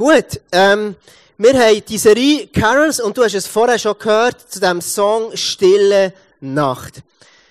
Gut, 0.00 0.40
ähm, 0.52 0.96
wir 1.36 1.52
haben 1.52 1.82
die 1.86 1.98
Serie 1.98 2.46
Carols 2.46 3.00
und 3.00 3.18
du 3.18 3.22
hast 3.22 3.34
es 3.34 3.46
vorher 3.46 3.78
schon 3.78 3.98
gehört 3.98 4.50
zu 4.50 4.58
dem 4.58 4.80
Song 4.80 5.36
Stille 5.36 6.14
Nacht. 6.40 7.02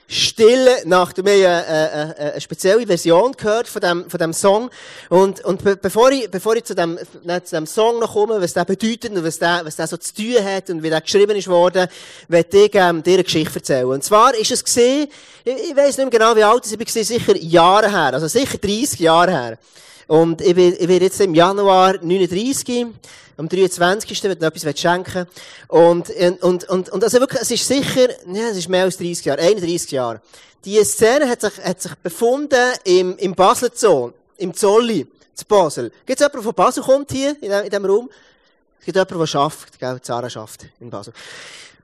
Stille 0.08 0.78
Nacht. 0.86 1.24
Wir 1.24 1.48
haben 1.48 1.66
eine, 1.68 1.92
eine, 1.92 2.16
eine 2.18 2.42
spezielle 2.42 2.88
Version 2.88 3.34
gehört 3.34 3.68
von 3.68 3.82
dem, 3.82 4.10
von 4.10 4.18
dem 4.18 4.34
Song. 4.34 4.72
Und, 5.10 5.46
und 5.46 5.64
be 5.64 5.76
bevor 5.76 6.12
ich, 6.12 6.32
bevor 6.32 6.56
ich 6.56 6.64
zu 6.64 6.74
dem, 6.74 6.98
zu 6.98 7.56
dem 7.56 7.68
Song 7.68 8.00
noch 8.00 8.14
komme, 8.14 8.42
was 8.42 8.54
der 8.54 8.66
bedeutet 8.66 9.12
und 9.12 9.24
was 9.24 9.38
der, 9.38 9.62
was 9.64 9.76
der 9.76 9.86
so 9.86 9.98
zu 9.98 10.16
tun 10.16 10.44
hat 10.44 10.72
und 10.72 10.82
wie 10.82 10.90
der 10.90 11.02
geschrieben 11.02 11.36
ist 11.36 11.48
worden, 11.48 11.88
werde 12.30 12.66
ich 12.66 12.74
ähm, 12.74 13.04
dir 13.04 13.14
eine 13.14 13.24
Geschichte 13.26 13.60
erzählen. 13.60 13.86
Und 13.86 14.04
zwar 14.04 14.34
ist 14.34 14.50
es 14.50 14.64
gesehen, 14.64 15.08
ich, 15.46 15.54
ich 15.54 15.76
weiss 15.76 16.00
nicht 16.00 16.12
mehr 16.12 16.20
genau, 16.20 16.36
wie 16.36 16.44
alt 16.44 16.66
es 16.66 16.72
war 16.72 17.04
sicher 17.04 17.38
Jahre 17.38 17.92
her, 17.92 18.16
also 18.16 18.28
sicher 18.28 18.58
30 18.58 19.00
Jahre 19.02 19.32
her. 19.32 19.60
Und 20.10 20.42
ich 20.42 20.56
bin 20.56 21.02
jetzt 21.04 21.22
im 21.22 21.36
Januar 21.36 22.00
39, 22.02 22.88
am 23.38 23.48
23. 23.48 24.24
wenn 24.24 24.40
du 24.40 24.44
noch 24.44 24.56
etwas 24.56 24.80
schenken 24.80 25.28
und, 25.68 26.10
und, 26.42 26.64
und, 26.68 26.90
und 26.90 27.04
also 27.04 27.20
wirklich, 27.20 27.44
es 27.44 27.52
ist 27.52 27.68
sicher, 27.68 28.10
ja, 28.26 28.50
es 28.50 28.58
ist 28.58 28.70
mehr 28.70 28.86
als 28.86 28.98
30 28.98 29.24
Jahre, 29.24 29.42
31 29.42 29.92
Jahre. 29.92 30.20
Die 30.66 30.84
Szene 30.84 31.30
hat 31.30 31.42
sich, 31.42 31.56
hat 31.64 31.80
sich 31.80 31.94
befunden 31.94 32.74
im, 32.86 33.18
im 33.18 33.36
Basel 33.36 33.70
Zoo, 33.72 34.14
im 34.38 34.52
Zolli, 34.52 35.06
zu 35.36 35.46
Basel. 35.46 35.92
Gibt 36.08 36.20
es 36.20 36.26
jemanden, 36.26 36.38
der 36.38 36.44
von 36.44 36.54
Basel 36.56 36.82
kommt 36.82 37.12
hier, 37.12 37.36
in 37.40 37.70
diesem 37.70 37.86
Raum? 37.86 38.10
Es 38.80 38.86
gibt 38.86 38.96
jemanden, 38.96 39.20
der 39.20 39.28
schafft, 39.28 39.80
gell, 39.80 40.02
Zara 40.02 40.28
schafft 40.28 40.66
in 40.80 40.90
Basel. 40.90 41.14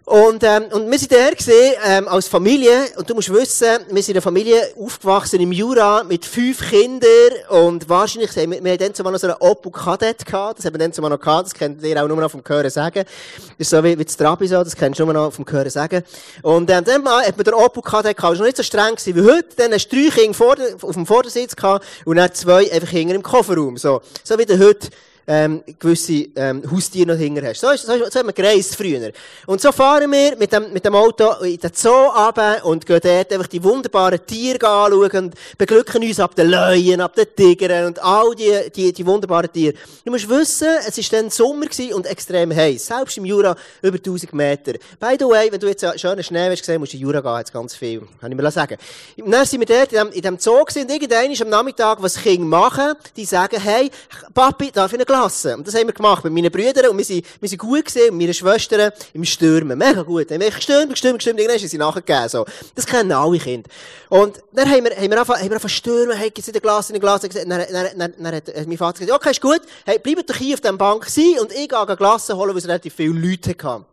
Und, 0.05 0.43
ähm, 0.43 0.65
und 0.71 0.89
wir 0.89 0.99
sind 0.99 1.11
da 1.11 1.31
gesehen, 1.31 1.73
ähm, 1.83 2.07
als 2.07 2.27
Familie. 2.27 2.89
Und 2.95 3.09
du 3.09 3.15
musst 3.15 3.33
wissen, 3.33 3.79
wir 3.89 4.03
sind 4.03 4.13
eine 4.13 4.21
Familie 4.21 4.61
aufgewachsen 4.79 5.41
im 5.41 5.51
Jura 5.51 6.03
mit 6.03 6.25
fünf 6.25 6.69
Kindern. 6.69 7.09
Und 7.49 7.89
wahrscheinlich, 7.89 8.35
wir, 8.35 8.47
wir 8.47 8.71
haben 8.71 8.77
dann 8.77 8.93
zumal 8.93 9.13
noch 9.13 9.19
so 9.19 9.25
einen 9.25 9.37
Opel 9.39 9.71
Kadett 9.71 10.23
gehabt. 10.23 10.59
Das 10.59 10.65
haben 10.65 10.75
wir 10.75 10.77
dann 10.77 10.93
zumal 10.93 11.09
noch 11.09 11.19
gehabt. 11.19 11.47
Das 11.47 11.53
kennt 11.55 11.81
ihr 11.81 12.03
auch 12.03 12.07
nur 12.07 12.17
noch 12.17 12.29
vom 12.29 12.43
Hören 12.47 12.69
sagen. 12.69 13.03
Das 13.03 13.53
ist 13.57 13.71
so 13.71 13.83
wie, 13.83 13.97
wie 13.97 14.05
das 14.05 14.15
Trabi 14.15 14.47
so. 14.47 14.63
Das 14.63 14.75
kennst 14.75 14.99
du 14.99 15.05
nur 15.05 15.13
noch 15.15 15.33
vom 15.33 15.45
Hören 15.49 15.71
sagen. 15.71 16.03
Und, 16.43 16.69
ähm, 16.69 16.83
dann 16.85 17.03
hat 17.03 17.35
man 17.35 17.43
den 17.43 17.53
Opel 17.55 17.81
Kadett 17.81 18.15
gehabt. 18.15 18.33
Das 18.33 18.39
war 18.39 18.45
noch 18.45 18.45
nicht 18.45 18.57
so 18.57 18.63
streng 18.63 18.95
wie 19.03 19.21
heute. 19.21 19.55
Dann 19.57 19.73
hast 19.73 19.87
du 19.87 19.95
drei 19.95 20.11
Kinder 20.11 20.35
vor, 20.35 20.55
auf 20.81 20.93
dem 20.93 21.07
Vordersitz 21.07 21.55
gehabt. 21.55 21.83
Und 22.05 22.17
dann 22.17 22.31
zwei 22.31 22.71
einfach 22.71 22.89
hinter 22.89 23.15
im 23.15 23.23
Kofferraum. 23.23 23.77
So. 23.77 24.01
So 24.23 24.37
wie 24.37 24.45
der 24.45 24.59
heute 24.59 24.89
ähm, 25.27 25.63
gewisse 25.79 26.27
ähm, 26.35 26.63
Haustiere 26.69 27.07
noch 27.07 27.17
hinter 27.17 27.47
hast. 27.47 27.61
So, 27.61 27.69
ist, 27.71 27.85
so, 27.85 27.93
so 28.09 28.19
haben 28.19 28.27
wir 28.27 28.33
gereist 28.33 28.75
früher. 28.75 29.11
Und 29.47 29.61
so 29.61 29.71
fahren 29.71 30.11
wir 30.11 30.35
mit 30.37 30.51
dem, 30.51 30.71
mit 30.71 30.85
dem 30.85 30.95
Auto 30.95 31.43
in 31.43 31.57
den 31.57 31.71
Zoo 31.73 31.89
runter 31.89 32.65
und 32.65 32.85
gehen 32.85 32.99
dort 33.01 33.33
einfach 33.33 33.47
die 33.47 33.63
wunderbaren 33.63 34.25
Tiere 34.25 34.67
anschauen 34.67 35.25
und 35.25 35.35
beglücken 35.57 36.03
uns 36.03 36.19
ab 36.19 36.35
den 36.35 36.49
Löwen, 36.49 37.01
ab 37.01 37.15
den 37.15 37.27
Tigern 37.35 37.87
und 37.87 38.03
all 38.03 38.35
die, 38.35 38.71
die, 38.75 38.93
die 38.93 39.05
wunderbaren 39.05 39.51
Tiere. 39.51 39.75
Du 40.03 40.11
musst 40.11 40.29
wissen, 40.29 40.67
es 40.87 40.97
war 40.97 41.19
dann 41.19 41.29
Sommer 41.29 41.65
und 41.93 42.05
extrem 42.05 42.55
heiß. 42.55 42.85
Selbst 42.85 43.17
im 43.17 43.25
Jura 43.25 43.55
über 43.81 43.97
1000 43.97 44.33
Meter. 44.33 44.73
By 44.99 45.15
the 45.19 45.25
way, 45.25 45.51
wenn 45.51 45.59
du 45.59 45.67
jetzt 45.67 45.83
einen 45.83 45.97
schönen 45.97 46.23
Schnee 46.23 46.49
hast 46.49 46.59
gesehen, 46.59 46.79
musst 46.79 46.93
du 46.93 46.97
in 46.97 47.03
Jura 47.03 47.21
gehen, 47.21 47.37
jetzt 47.37 47.53
ganz 47.53 47.75
viel. 47.75 48.03
Kann 48.19 48.31
ich 48.31 48.37
mir 48.37 48.51
sagen. 48.51 48.77
Und 49.17 49.31
dann 49.31 49.45
sind 49.45 49.59
wir 49.59 49.65
dort 49.65 49.91
in 49.91 49.99
dem, 49.99 50.11
in 50.11 50.21
dem 50.21 50.39
Zoo 50.39 50.63
gewesen, 50.63 50.83
und 50.83 50.91
irgendwann 50.91 51.41
am 51.41 51.49
Nachmittag, 51.49 52.01
was 52.01 52.21
Kinder 52.21 52.45
machen, 52.45 52.93
die 53.15 53.25
sagen, 53.25 53.59
hey, 53.59 53.89
Papi, 54.33 54.71
darf 54.71 54.91
ich 54.93 54.99
eine 54.99 55.05
Klasse. 55.15 55.55
Und 55.55 55.65
das 55.65 55.75
haben 55.75 55.87
wir 55.87 55.93
gemacht 55.93 56.23
mit 56.25 56.33
meinen 56.33 56.51
Brüdern 56.51 56.89
und 56.89 56.97
wir 56.97 57.05
sind, 57.05 57.25
wir 57.39 57.47
sind 57.47 57.57
gut 57.57 57.85
gesehen 57.85 58.11
und 58.11 58.17
meine 58.17 58.33
Schwestern 58.33 58.91
im 59.13 59.23
Stürmen. 59.23 59.77
Mega 59.77 60.01
gut. 60.01 60.29
Wir 60.29 60.37
haben 60.37 60.53
gestürmt, 60.53 60.91
gestürmt, 60.91 61.19
gestürmt, 61.19 61.39
irgendwann 61.39 61.59
sind 61.59 61.69
sie 61.69 61.77
nachgegeben, 61.77 62.27
so. 62.27 62.45
Das 62.75 62.85
kennen 62.85 63.11
alle 63.13 63.39
Kinder. 63.39 63.69
Und 64.09 64.41
dann 64.51 64.69
haben 64.69 64.83
wir, 64.83 64.91
haben 64.95 65.09
wir 65.09 65.19
einfach, 65.19 65.39
haben 65.39 65.49
wir 65.49 65.55
einfach 65.55 65.69
stürmen, 65.69 66.17
hey, 66.17 66.29
gibt's 66.31 66.47
in 66.47 66.53
der 66.53 66.61
Glas, 66.61 66.89
in 66.89 66.95
der 66.95 66.99
Glas, 66.99 67.21
dann, 67.21 67.49
dann, 67.49 67.65
dann, 67.97 68.13
dann, 68.17 68.35
hat 68.35 68.67
mein 68.67 68.77
Vater 68.77 68.99
gesagt, 68.99 69.21
okay, 69.21 69.31
ist 69.31 69.41
gut, 69.41 69.61
hey, 69.85 69.99
bleibt 69.99 70.29
doch 70.29 70.35
hier 70.35 70.55
auf 70.55 70.61
der 70.61 70.73
Bank 70.73 71.05
sein 71.05 71.35
und 71.39 71.51
ich 71.53 71.69
gehe 71.69 71.95
Glasse 71.95 72.35
holen, 72.35 72.49
weil 72.49 72.57
es 72.57 72.67
relativ 72.67 72.93
viele 72.93 73.17
Leute 73.17 73.55
hatten. 73.63 73.85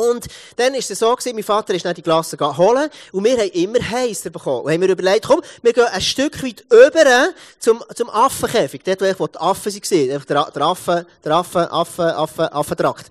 Und 0.00 0.26
dann 0.56 0.74
ist 0.74 0.90
es 0.90 0.98
so 0.98 1.14
gewesen, 1.14 1.34
mein 1.34 1.44
Vater 1.44 1.74
ist 1.74 1.84
dann 1.84 1.94
die 1.94 2.02
Glasse 2.02 2.36
holen 2.38 2.88
und 3.12 3.24
wir 3.24 3.36
haben 3.36 3.50
immer 3.50 3.78
heißer 3.78 4.30
bekommen. 4.30 4.62
Und 4.62 4.72
haben 4.72 4.80
wir 4.80 4.88
überlegt, 4.88 5.26
komm, 5.26 5.42
wir 5.62 5.72
gehen 5.72 5.84
ein 5.84 6.00
Stück 6.00 6.42
weit 6.42 6.64
über 6.70 7.30
zum, 7.58 7.82
zum 7.94 8.08
Affenkäfig. 8.08 8.82
Dort, 8.84 9.20
wo 9.20 9.26
die 9.26 9.38
Affen 9.38 9.72
waren. 9.74 10.24
Der, 10.26 10.50
der 10.50 10.62
Affe, 10.62 11.06
der 11.24 11.32
Affe, 11.32 11.70
Affe, 11.70 12.16
Affe, 12.16 12.52
Affentrakt. 12.52 13.06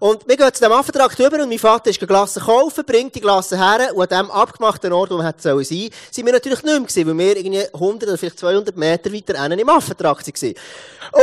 Und 0.00 0.28
wir 0.28 0.36
gehen 0.36 0.54
zu 0.54 0.62
dem 0.62 0.70
Affentrakt 0.70 1.18
rüber 1.18 1.42
und 1.42 1.48
mein 1.48 1.58
Vater 1.58 1.90
ist 1.90 1.98
Glasse 1.98 2.40
kaufen, 2.40 2.84
bringt 2.84 3.16
die 3.16 3.20
Glasse 3.20 3.58
her 3.58 3.90
und 3.94 4.12
an 4.12 4.26
dem 4.26 4.30
abgemachten 4.30 4.92
Ort, 4.92 5.10
wo 5.10 5.16
wir 5.16 5.26
hätten 5.26 5.40
sein 5.40 5.64
sollen, 5.64 5.90
sind 6.10 6.24
wir 6.24 6.32
natürlich 6.32 6.62
nicht 6.62 6.72
mehr 6.72 6.86
gewesen, 6.86 7.06
weil 7.08 7.18
wir 7.18 7.36
irgendwie 7.36 7.74
100 7.74 8.08
oder 8.08 8.18
vielleicht 8.18 8.38
200 8.38 8.76
Meter 8.76 9.12
weiter 9.12 9.40
einen 9.40 9.58
im 9.58 9.68
Affentrakt 9.68 10.26
waren. 10.28 10.54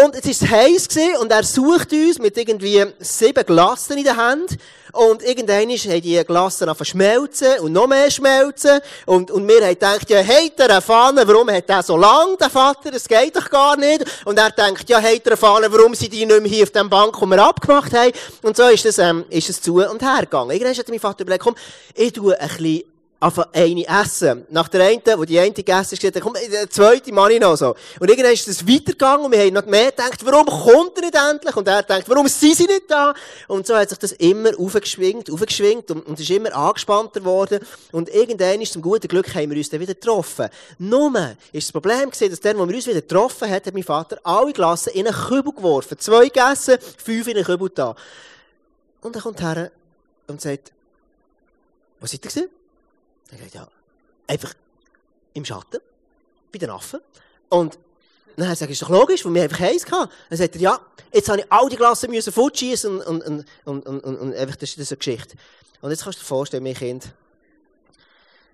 Und 0.03 0.15
es 0.15 0.41
war 0.41 0.49
heiß 0.49 0.89
und 1.21 1.31
er 1.31 1.43
sucht 1.43 1.93
uns 1.93 2.19
mit 2.19 2.37
irgendwie 2.37 2.85
sieben 2.99 3.45
Glassen 3.45 3.97
in 3.97 4.03
der 4.03 4.17
Hand 4.17 4.57
und 4.95 5.23
irgendwann 5.23 5.69
haben 5.69 6.01
die 6.01 6.23
Glassen 6.25 6.69
angefangen 6.69 6.85
schmelzen 6.85 7.59
und 7.59 7.73
noch 7.73 7.87
mehr 7.87 8.09
schmelzen. 8.09 8.79
Und, 9.05 9.29
und 9.29 9.47
wir 9.47 9.61
haben 9.61 9.69
gedacht, 9.69 10.09
ja, 10.09 10.23
hat 10.23 10.59
er 10.59 10.69
eine 10.69 10.81
Fahne, 10.81 11.27
warum 11.27 11.49
hat 11.51 11.69
er 11.69 11.83
so 11.83 11.97
lang, 11.97 12.37
der 12.39 12.49
Vater? 12.49 12.91
Das 12.91 13.07
geht 13.07 13.35
doch 13.35 13.49
gar 13.49 13.77
nicht. 13.77 14.05
Und 14.25 14.39
er 14.39 14.51
denkt, 14.51 14.89
ja, 14.89 15.01
hat 15.01 15.25
er 15.25 15.27
eine 15.27 15.37
Fahne, 15.37 15.71
warum 15.71 15.93
sind 15.93 16.13
die 16.13 16.25
nicht 16.25 16.41
mehr 16.41 16.49
hier 16.49 16.63
auf 16.63 16.71
dem 16.71 16.89
Bank, 16.89 17.19
wo 17.19 17.25
wir 17.25 17.43
abgemacht 17.43 17.93
haben? 17.93 18.11
Und 18.41 18.55
so 18.55 18.67
ist 18.67 18.85
es, 18.85 18.97
ähm, 18.97 19.25
ist 19.29 19.49
es 19.49 19.61
zu 19.61 19.75
und 19.75 20.01
her 20.01 20.21
gegangen. 20.21 20.51
Irgendwann 20.51 20.75
hat 20.75 20.89
mein 20.89 20.99
Vater 20.99 21.23
überlegt, 21.23 21.43
komm, 21.43 21.55
ich 21.93 22.13
tue 22.13 22.39
ein 22.39 22.47
bisschen 22.47 22.94
einfach 23.19 23.47
eine 23.53 23.87
essen. 23.87 24.45
Nach 24.49 24.67
der 24.67 24.85
einen, 24.85 25.01
wo 25.17 25.25
die 25.25 25.39
eine 25.39 25.51
gegessen 25.51 25.95
gesagt, 25.95 26.19
komm, 26.21 26.33
der 26.33 26.69
zweite 26.69 27.11
mache 27.13 27.33
ich 27.33 27.39
noch 27.39 27.55
so. 27.55 27.75
Und 27.99 28.09
irgendwann 28.09 28.33
ist 28.33 28.47
es 28.47 28.67
weitergegangen 28.67 29.25
und 29.25 29.31
wir 29.31 29.39
haben 29.39 29.53
noch 29.53 29.65
mehr 29.65 29.91
gedacht, 29.91 30.25
warum 30.25 30.45
kommt 30.45 30.97
er 30.97 31.01
nicht 31.01 31.15
endlich? 31.15 31.55
Und 31.55 31.67
er 31.67 31.83
denkt, 31.83 32.09
warum 32.09 32.27
sind 32.27 32.55
sie 32.55 32.65
nicht 32.65 32.83
da? 32.89 33.13
Und 33.47 33.65
so 33.65 33.75
hat 33.75 33.89
sich 33.89 33.97
das 33.97 34.11
immer 34.13 34.51
aufgeschwingt, 34.59 35.31
aufgeschwingt 35.31 35.89
und, 35.91 36.05
und 36.05 36.19
ist 36.19 36.29
immer 36.29 36.53
angespannter 36.53 37.21
geworden. 37.21 37.59
Und 37.91 38.09
irgendwann 38.09 38.61
ist 38.61 38.73
zum 38.73 38.81
guten 38.81 39.07
Glück 39.07 39.33
haben 39.33 39.49
wir 39.49 39.57
uns 39.57 39.69
dann 39.69 39.79
wieder 39.79 39.93
getroffen. 39.93 40.49
Nur 40.77 41.35
ist 41.51 41.67
das 41.67 41.71
Problem 41.71 42.09
gewesen, 42.09 42.29
dass 42.29 42.39
der, 42.41 42.57
wo 42.57 42.67
wir 42.67 42.75
uns 42.75 42.87
wieder 42.87 43.01
getroffen 43.01 43.47
haben, 43.47 43.55
hat 43.55 43.73
mein 43.73 43.83
Vater 43.83 44.19
alle 44.23 44.53
Glassen 44.53 44.93
in 44.93 45.07
einen 45.07 45.15
Kübel 45.15 45.53
geworfen. 45.53 45.97
Zwei 45.99 46.25
gegessen, 46.25 46.77
fünf 47.03 47.27
in 47.27 47.37
einen 47.37 47.45
Kübel 47.45 47.69
da. 47.73 47.95
Und 49.01 49.15
er 49.15 49.21
kommt 49.21 49.41
her 49.41 49.71
und 50.27 50.41
sagt, 50.41 50.71
was 51.99 52.11
seid 52.11 52.25
ihr 52.25 52.29
gewesen? 52.29 52.49
Er 53.31 53.37
sagt, 53.37 53.53
ja, 53.53 53.67
einfach 54.27 54.53
im 55.33 55.45
Schatten, 55.45 55.79
bei 56.51 56.59
den 56.59 56.69
Affen. 56.69 56.99
Und 57.49 57.77
dann 58.37 58.55
sage 58.55 58.71
ich, 58.71 58.79
ist 58.79 58.81
doch 58.81 58.89
logisch, 58.89 59.25
weil 59.25 59.33
wir 59.33 59.43
einfach 59.43 59.59
heiß 59.59 59.85
hatten. 59.91 60.11
Dann 60.29 60.37
sagt 60.37 60.55
er, 60.55 60.61
ja, 60.61 60.79
jetzt 61.13 61.29
habe 61.29 61.39
ich 61.39 61.51
all 61.51 61.69
die 61.69 61.75
Glassen 61.75 62.11
müssen 62.11 62.33
fortschießen 62.33 63.01
und, 63.01 63.21
und, 63.21 63.45
und, 63.65 63.85
und, 63.85 64.03
und, 64.03 64.17
und 64.17 64.33
einfach, 64.35 64.55
das 64.55 64.77
ist 64.77 64.91
eine 64.91 64.97
Geschichte. 64.97 65.37
Und 65.81 65.91
jetzt 65.91 66.03
kannst 66.03 66.19
du 66.19 66.23
dir 66.23 66.27
vorstellen, 66.27 66.63
mein 66.63 66.73
Kind 66.73 67.05
hat 67.05 67.13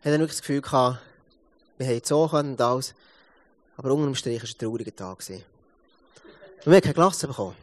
dann 0.05 0.19
wirklich 0.19 0.37
das 0.37 0.41
Gefühl 0.41 0.61
gehabt, 0.61 0.99
wir 1.77 1.87
haben 1.87 2.01
so 2.03 2.27
können 2.27 2.51
und 2.51 2.61
alles, 2.61 2.93
aber 3.77 3.91
unter 3.91 4.05
dem 4.05 4.15
Strich 4.15 4.39
war 4.39 4.43
es 4.43 4.55
ein 4.55 4.57
trauriger 4.59 4.95
Tag. 4.95 5.19
Und 5.29 5.43
wir 6.65 6.75
haben 6.75 6.81
keine 6.81 6.93
Glasse 6.93 7.27
bekommen. 7.27 7.55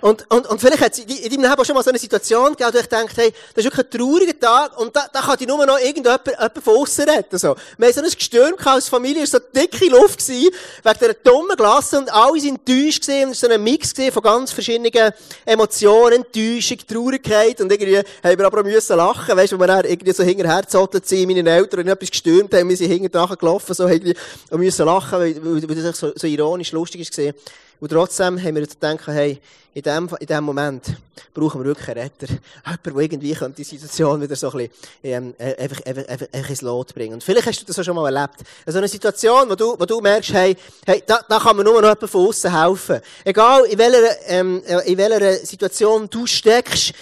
Und, 0.00 0.24
und, 0.30 0.46
und 0.46 0.60
vielleicht 0.60 0.80
hat 0.80 0.92
es 0.92 0.98
in 0.98 1.06
deinem 1.06 1.42
Leben 1.42 1.60
auch 1.60 1.64
schon 1.64 1.74
mal 1.74 1.82
so 1.82 1.90
eine 1.90 1.98
Situation 1.98 2.52
gegeben, 2.52 2.70
wo 2.72 2.78
du 2.78 2.86
denkst, 2.86 3.14
hey, 3.16 3.32
das 3.54 3.64
ist 3.64 3.70
wirklich 3.70 3.86
ein 3.86 3.90
trauriger 3.90 4.40
Tag 4.40 4.78
und 4.78 4.94
da, 4.94 5.06
da 5.12 5.20
kann 5.20 5.36
dich 5.36 5.46
nur 5.46 5.64
noch 5.66 5.78
irgendjemand, 5.78 6.26
jemand 6.26 6.62
von 6.62 6.76
außen 6.78 7.08
retten. 7.08 7.38
So. 7.38 7.54
Wir 7.76 7.88
haben 7.88 7.94
so 7.94 8.00
ein 8.00 8.10
Gestürm 8.10 8.54
als 8.64 8.88
Familie, 8.88 9.24
es 9.24 9.32
war 9.32 9.40
so 9.40 9.60
dicke 9.60 9.86
Luft 9.90 10.18
gewesen, 10.18 10.50
wegen 10.82 10.98
dieser 10.98 11.14
dummen 11.14 11.56
Glasse 11.56 11.98
und 11.98 12.12
alle 12.12 12.40
sind 12.40 12.66
enttäuscht 12.66 13.02
gewesen 13.02 13.26
und 13.26 13.32
es 13.32 13.42
war 13.42 13.50
so 13.50 13.54
ein 13.54 13.62
Mix 13.62 13.94
gewesen 13.94 14.12
von 14.12 14.22
ganz 14.22 14.52
verschiedenen 14.52 15.12
Emotionen, 15.44 16.24
Enttäuschung, 16.24 16.78
Traurigkeit 16.86 17.60
und 17.60 17.70
irgendwie 17.70 17.98
haben 17.98 18.38
wir 18.38 18.46
aber 18.46 18.60
auch 18.60 18.64
müssen 18.64 18.96
lachen, 18.96 19.36
weißt 19.36 19.52
du, 19.52 19.56
wo 19.56 19.60
wir 19.60 19.66
dann 19.66 19.84
irgendwie 19.84 20.12
so 20.12 20.22
hinterher 20.22 20.62
gezottelt 20.62 21.06
sind, 21.06 21.28
meine 21.28 21.48
Eltern 21.48 21.80
und 21.80 21.88
etwas 21.88 22.10
gestürmt 22.10 22.54
haben, 22.54 22.68
wir 22.68 22.76
sind 22.76 22.90
hinterher 22.90 23.36
gelaufen, 23.36 23.74
so 23.74 23.86
irgendwie, 23.86 24.14
und 24.50 24.60
müssen 24.60 24.86
lachen, 24.86 25.18
weil, 25.18 25.68
weil, 25.68 25.82
das 25.82 25.98
so, 25.98 26.12
so 26.14 26.26
ironisch 26.26 26.72
lustig 26.72 27.02
ist 27.02 27.34
Und 27.80 27.88
trotzdem 27.90 28.38
haben 28.42 28.54
wir 28.54 28.66
gedacht, 28.66 29.06
hey, 29.06 29.40
in 29.72 29.82
dem, 29.82 30.08
in 30.18 30.26
dem 30.26 30.44
Moment 30.44 30.84
brauchen 31.32 31.60
wir 31.60 31.66
wirklich 31.66 31.88
einen 31.88 32.00
Retter. 32.00 32.26
Jemand, 32.66 32.86
der 32.86 32.96
irgendwie 32.96 33.36
die 33.56 33.64
Situation 33.64 34.20
wieder 34.20 34.36
so 34.36 34.50
ein 34.50 34.58
bisschen, 34.58 34.72
ähm, 35.02 35.34
einfach, 35.38 35.80
einfach, 35.86 36.08
einfach, 36.08 36.26
einfach 36.32 36.50
ins 36.50 36.62
Lot 36.62 36.94
bringen. 36.94 37.14
Und 37.14 37.24
vielleicht 37.24 37.46
hast 37.46 37.62
du 37.62 37.66
das 37.66 37.78
auch 37.78 37.84
schon 37.84 37.94
mal 37.94 38.14
erlebt. 38.14 38.40
So 38.66 38.78
eine 38.78 38.88
Situation, 38.88 39.48
wo 39.48 39.54
du, 39.54 39.76
wo 39.78 39.86
du 39.86 40.00
merkst, 40.00 40.32
hey, 40.32 40.56
hey, 40.84 41.02
da, 41.06 41.20
da 41.26 41.38
kann 41.38 41.56
man 41.56 41.64
nur 41.64 41.80
noch 41.80 41.88
jemand 41.88 42.10
von 42.10 42.28
außen 42.28 42.60
helfen. 42.62 43.00
Egal, 43.24 43.64
in 43.64 43.78
welcher, 43.78 44.28
ähm, 44.28 44.62
in 44.84 44.98
welcher 44.98 45.46
Situation 45.46 46.10
du 46.10 46.26
steckst, 46.26 46.92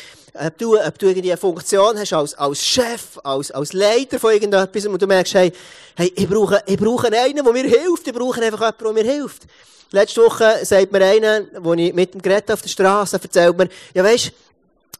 ob 0.40 0.58
du, 0.58 0.78
ob 0.78 0.98
du 0.98 1.06
irgendwie 1.06 1.30
eine 1.30 1.38
Funktion 1.38 1.98
hast 1.98 2.12
als, 2.12 2.34
als 2.34 2.64
Chef, 2.64 3.18
als, 3.24 3.50
als 3.50 3.72
Leiter 3.72 4.18
von 4.18 4.32
irgendetwas 4.32 4.86
und 4.86 5.00
du 5.00 5.06
merkst, 5.06 5.34
hey, 5.34 5.52
hey, 5.96 6.12
ich 6.14 6.28
brauche, 6.28 6.62
ich 6.66 6.76
brauche 6.76 7.06
einen, 7.06 7.44
der 7.44 7.52
mir 7.52 7.64
hilft, 7.64 8.06
ich 8.06 8.12
brauche 8.12 8.42
einfach 8.42 8.60
jemanden, 8.60 8.84
der 8.84 9.04
mir 9.04 9.12
hilft. 9.12 9.42
Letzte 9.90 10.22
Woche 10.22 10.64
sagt 10.64 10.92
mir 10.92 11.04
einer, 11.04 11.42
wo 11.60 11.74
ich 11.74 11.92
mit 11.94 12.14
dem 12.14 12.22
Gerät 12.22 12.50
auf 12.50 12.62
der 12.62 12.68
Straße 12.68 13.18
erzählt 13.22 13.56
mir, 13.56 13.68
ja 13.94 14.04
weisst, 14.04 14.32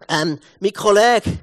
ähm, 0.08 0.38
mein 0.60 0.72
Kollege, 0.72 1.38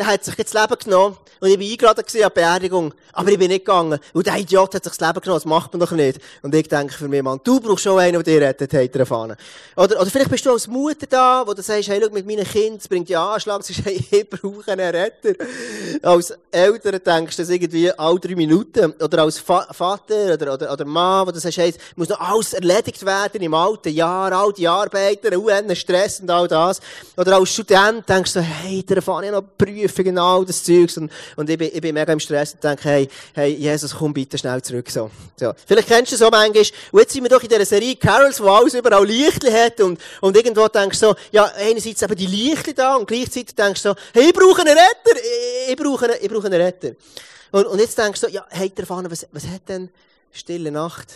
der 0.00 0.06
hat 0.06 0.24
sich 0.24 0.34
jetzt 0.38 0.54
das 0.54 0.62
Leben 0.62 0.78
genommen 0.82 1.16
und 1.40 1.48
ich 1.48 1.58
war 1.58 1.66
eingeladen 1.66 2.04
an 2.06 2.30
die 2.30 2.34
Beerdigung, 2.34 2.94
aber 3.12 3.30
ich 3.30 3.38
bin 3.38 3.48
nicht 3.48 3.64
gegangen. 3.64 3.98
Und 4.12 4.26
der 4.26 4.36
Idiot 4.36 4.74
hat 4.74 4.84
sich 4.84 4.96
das 4.96 5.06
Leben 5.06 5.20
genommen, 5.20 5.36
das 5.36 5.44
macht 5.44 5.72
man 5.72 5.80
doch 5.80 5.90
nicht. 5.92 6.20
Und 6.42 6.54
ich 6.54 6.68
denke 6.68 6.94
für 6.94 7.08
mich, 7.08 7.22
Mann, 7.22 7.40
du 7.44 7.60
brauchst 7.60 7.84
schon 7.84 7.98
einen, 7.98 8.22
der 8.22 8.22
dich 8.22 8.40
rettet, 8.40 8.72
hat 8.72 8.96
er. 8.96 9.36
Oder, 9.76 10.00
oder 10.00 10.06
vielleicht 10.06 10.30
bist 10.30 10.44
du 10.44 10.52
als 10.52 10.66
Mutter 10.66 11.06
da, 11.06 11.42
wo 11.46 11.52
du 11.52 11.62
sagst, 11.62 11.88
hey, 11.88 12.00
schau, 12.02 12.12
mit 12.12 12.26
meinen 12.26 12.44
Kindern, 12.44 12.78
es 12.78 12.88
bringt 12.88 13.08
ja 13.08 13.32
Anschlag, 13.32 13.62
sagst, 13.64 13.84
hey, 13.84 14.02
ich 14.10 14.28
brauche 14.28 14.72
einen 14.72 14.94
Retter. 14.94 15.32
Als 16.02 16.34
Eltern 16.50 17.00
denkst 17.04 17.36
du 17.36 17.42
das 17.42 17.50
irgendwie 17.50 17.90
alle 17.92 18.20
drei 18.20 18.34
Minuten. 18.34 18.92
Oder 19.02 19.22
als 19.22 19.38
Fa 19.38 19.66
Vater 19.70 20.34
oder, 20.34 20.54
oder, 20.54 20.72
oder 20.72 20.84
Mann, 20.84 21.26
wo 21.26 21.30
du 21.30 21.40
sagst, 21.40 21.58
hey, 21.58 21.74
muss 21.96 22.08
noch 22.08 22.20
alles 22.20 22.54
erledigt 22.54 23.04
werden 23.04 23.42
im 23.42 23.54
alten 23.54 23.92
Jahr, 23.92 24.32
all 24.32 24.52
die 24.52 24.68
Arbeiter, 24.68 25.36
UN, 25.36 25.74
Stress 25.76 26.20
und 26.20 26.30
all 26.30 26.48
das. 26.48 26.80
Oder 27.16 27.36
als 27.36 27.50
Student 27.50 28.08
denkst 28.08 28.34
du, 28.34 28.40
hey, 28.40 28.82
da 28.86 29.00
fahre 29.00 29.26
ich 29.26 29.32
noch 29.32 29.44
Prüfungen, 29.56 29.89
all 30.18 30.44
das 30.44 30.62
Zeugs. 30.62 30.96
Und, 30.96 31.10
und 31.36 31.48
ich, 31.50 31.58
bin, 31.58 31.70
ich 31.72 31.80
bin 31.80 31.94
mega 31.94 32.12
im 32.12 32.20
Stress 32.20 32.54
und 32.54 32.64
denke, 32.64 32.82
hey, 32.84 33.08
hey, 33.34 33.54
Jesus, 33.54 33.94
komm 33.94 34.12
bitte 34.12 34.38
schnell 34.38 34.62
zurück. 34.62 34.90
So. 34.90 35.10
So. 35.36 35.52
Vielleicht 35.66 35.88
kennst 35.88 36.12
du 36.12 36.16
so 36.16 36.28
manchmal. 36.30 36.64
Und 36.92 37.00
jetzt 37.00 37.12
sind 37.12 37.22
wir 37.22 37.28
doch 37.28 37.42
in 37.42 37.48
dieser 37.48 37.64
Serie 37.64 37.96
Carols, 37.96 38.40
wo 38.40 38.48
alles 38.48 38.74
überall 38.74 39.06
Lichtli 39.06 39.50
hat 39.50 39.80
und, 39.80 40.00
und 40.20 40.36
irgendwo 40.36 40.68
denkst 40.68 40.98
du 41.00 41.08
so, 41.08 41.14
ja, 41.32 41.50
einerseits 41.56 42.02
eben 42.02 42.16
die 42.16 42.26
Lichtli 42.26 42.74
da 42.74 42.96
und 42.96 43.06
gleichzeitig 43.06 43.54
denkst 43.54 43.82
du 43.82 43.90
so, 43.90 43.94
hey, 44.12 44.26
ich 44.28 44.32
brauche 44.32 44.60
einen 44.60 44.76
Retter, 44.76 45.20
ich, 45.20 45.70
ich 45.70 45.76
brauche 45.76 46.06
einen, 46.06 46.16
ich 46.20 46.28
brauche 46.28 46.46
einen 46.46 46.60
Retter. 46.60 46.90
Und, 47.52 47.66
und 47.66 47.78
jetzt 47.78 47.98
denkst 47.98 48.20
du 48.20 48.26
so, 48.26 48.32
ja, 48.32 48.46
hey, 48.50 48.72
erfahren, 48.76 49.10
was, 49.10 49.26
was 49.32 49.46
hat 49.46 49.68
denn 49.68 49.90
Stille 50.32 50.70
Nacht 50.70 51.12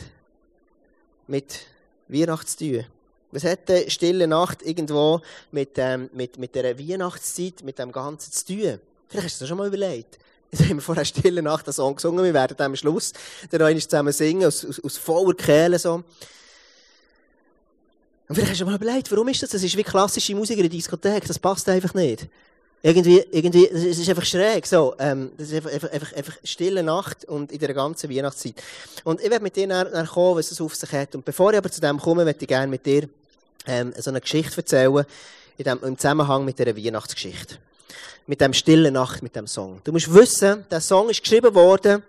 mit 1.26 1.60
Weihnachten? 2.08 2.86
Was 3.34 3.42
hat 3.42 3.68
denn 3.68 3.90
Stille 3.90 4.28
Nacht 4.28 4.62
irgendwo 4.62 5.20
mit, 5.50 5.70
ähm, 5.76 6.08
mit, 6.12 6.38
mit 6.38 6.54
der 6.54 6.78
Weihnachtszeit, 6.78 7.64
mit 7.64 7.80
dem 7.80 7.90
Ganzen 7.90 8.32
zu 8.32 8.46
tun? 8.46 8.78
Vielleicht 9.08 9.26
hast 9.26 9.40
du 9.40 9.42
das 9.42 9.48
schon 9.48 9.58
mal 9.58 9.66
überlegt. 9.66 10.20
Jetzt 10.52 10.62
haben 10.62 10.76
wir 10.76 10.82
vorher 10.82 11.04
Stille 11.04 11.42
Nacht 11.42 11.66
einen 11.66 11.72
Song 11.72 11.96
gesungen. 11.96 12.24
Wir 12.24 12.32
werden 12.32 12.56
am 12.60 12.76
Schluss 12.76 13.12
dann 13.50 13.60
noch 13.60 13.82
zusammen 13.82 14.12
singen, 14.12 14.46
aus, 14.46 14.64
aus, 14.64 14.78
aus 14.78 14.96
voller 14.98 15.34
Kehle 15.34 15.80
so. 15.80 15.94
Und 15.94 16.04
vielleicht 18.36 18.52
hast 18.52 18.60
du 18.60 18.66
mal 18.66 18.76
überlegt, 18.76 19.10
warum 19.10 19.26
ist 19.26 19.42
das? 19.42 19.50
Das 19.50 19.64
ist 19.64 19.76
wie 19.76 19.82
klassische 19.82 20.36
Musik 20.36 20.56
in 20.56 20.62
der 20.62 20.70
Diskothek. 20.70 21.26
Das 21.26 21.40
passt 21.40 21.68
einfach 21.68 21.92
nicht. 21.92 22.28
Irgendwie, 22.82 23.18
irgendwie, 23.32 23.66
es 23.66 23.98
ist 23.98 24.08
einfach 24.08 24.24
schräg, 24.24 24.64
so. 24.64 24.94
Ähm, 25.00 25.32
das 25.36 25.50
ist 25.50 25.66
einfach, 25.66 25.90
einfach, 25.90 26.12
einfach 26.12 26.36
stille 26.44 26.84
Nacht 26.84 27.24
und 27.24 27.50
in 27.50 27.58
der 27.58 27.74
ganzen 27.74 28.10
Weihnachtszeit. 28.10 28.62
Und 29.02 29.20
ich 29.20 29.28
werde 29.28 29.42
mit 29.42 29.56
dir 29.56 29.66
nachher 29.66 30.06
kommen, 30.06 30.38
was 30.38 30.52
es 30.52 30.60
auf 30.60 30.76
sich 30.76 30.92
hat. 30.92 31.16
Und 31.16 31.24
bevor 31.24 31.50
ich 31.50 31.58
aber 31.58 31.70
zu 31.70 31.80
dem 31.80 31.98
komme, 31.98 32.24
möchte 32.24 32.44
ich 32.44 32.48
gerne 32.48 32.68
mit 32.68 32.86
dir 32.86 33.08
ähm, 33.66 33.92
so 33.98 34.10
eine 34.10 34.20
Geschichte 34.20 34.56
erzählen, 34.58 35.04
in 35.56 35.64
dem, 35.64 35.78
im 35.82 35.98
Zusammenhang 35.98 36.44
mit 36.44 36.58
dieser 36.58 36.76
Weihnachtsgeschichte 36.76 37.58
mit 38.26 38.40
dem 38.40 38.52
Stille 38.52 38.90
Nacht, 38.90 39.22
mit 39.22 39.36
dem 39.36 39.46
Song. 39.46 39.80
Du 39.84 39.92
musst 39.92 40.12
wissen, 40.12 40.64
der 40.70 40.80
Song 40.80 41.10
ist 41.10 41.22
geschrieben 41.22 41.54
worden 41.54 42.02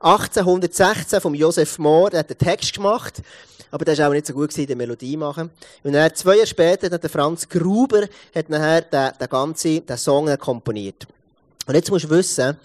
1816 0.00 1.20
vom 1.20 1.34
Josef 1.34 1.78
Mohr, 1.78 2.10
der 2.10 2.20
hat 2.20 2.30
den 2.30 2.38
Text 2.38 2.72
gemacht, 2.74 3.20
aber 3.70 3.84
der 3.84 3.94
ist 3.94 4.00
auch 4.00 4.12
nicht 4.12 4.26
so 4.26 4.32
gut 4.32 4.50
gewesen, 4.50 4.66
die 4.66 4.74
Melodie 4.74 5.16
machen. 5.16 5.50
Und 5.82 5.92
dann 5.92 6.14
zwei 6.14 6.36
Jahre 6.36 6.46
später 6.46 6.90
hat 6.90 7.02
der 7.02 7.10
Franz 7.10 7.48
Gruber 7.48 8.06
hat 8.34 8.48
nachher 8.48 8.82
den, 8.82 9.10
den 9.20 9.28
ganzen 9.28 9.84
den 9.84 9.96
Song 9.98 10.38
komponiert. 10.38 11.06
Und 11.66 11.74
jetzt 11.74 11.90
musst 11.90 12.04
du 12.04 12.10
wissen, 12.10 12.56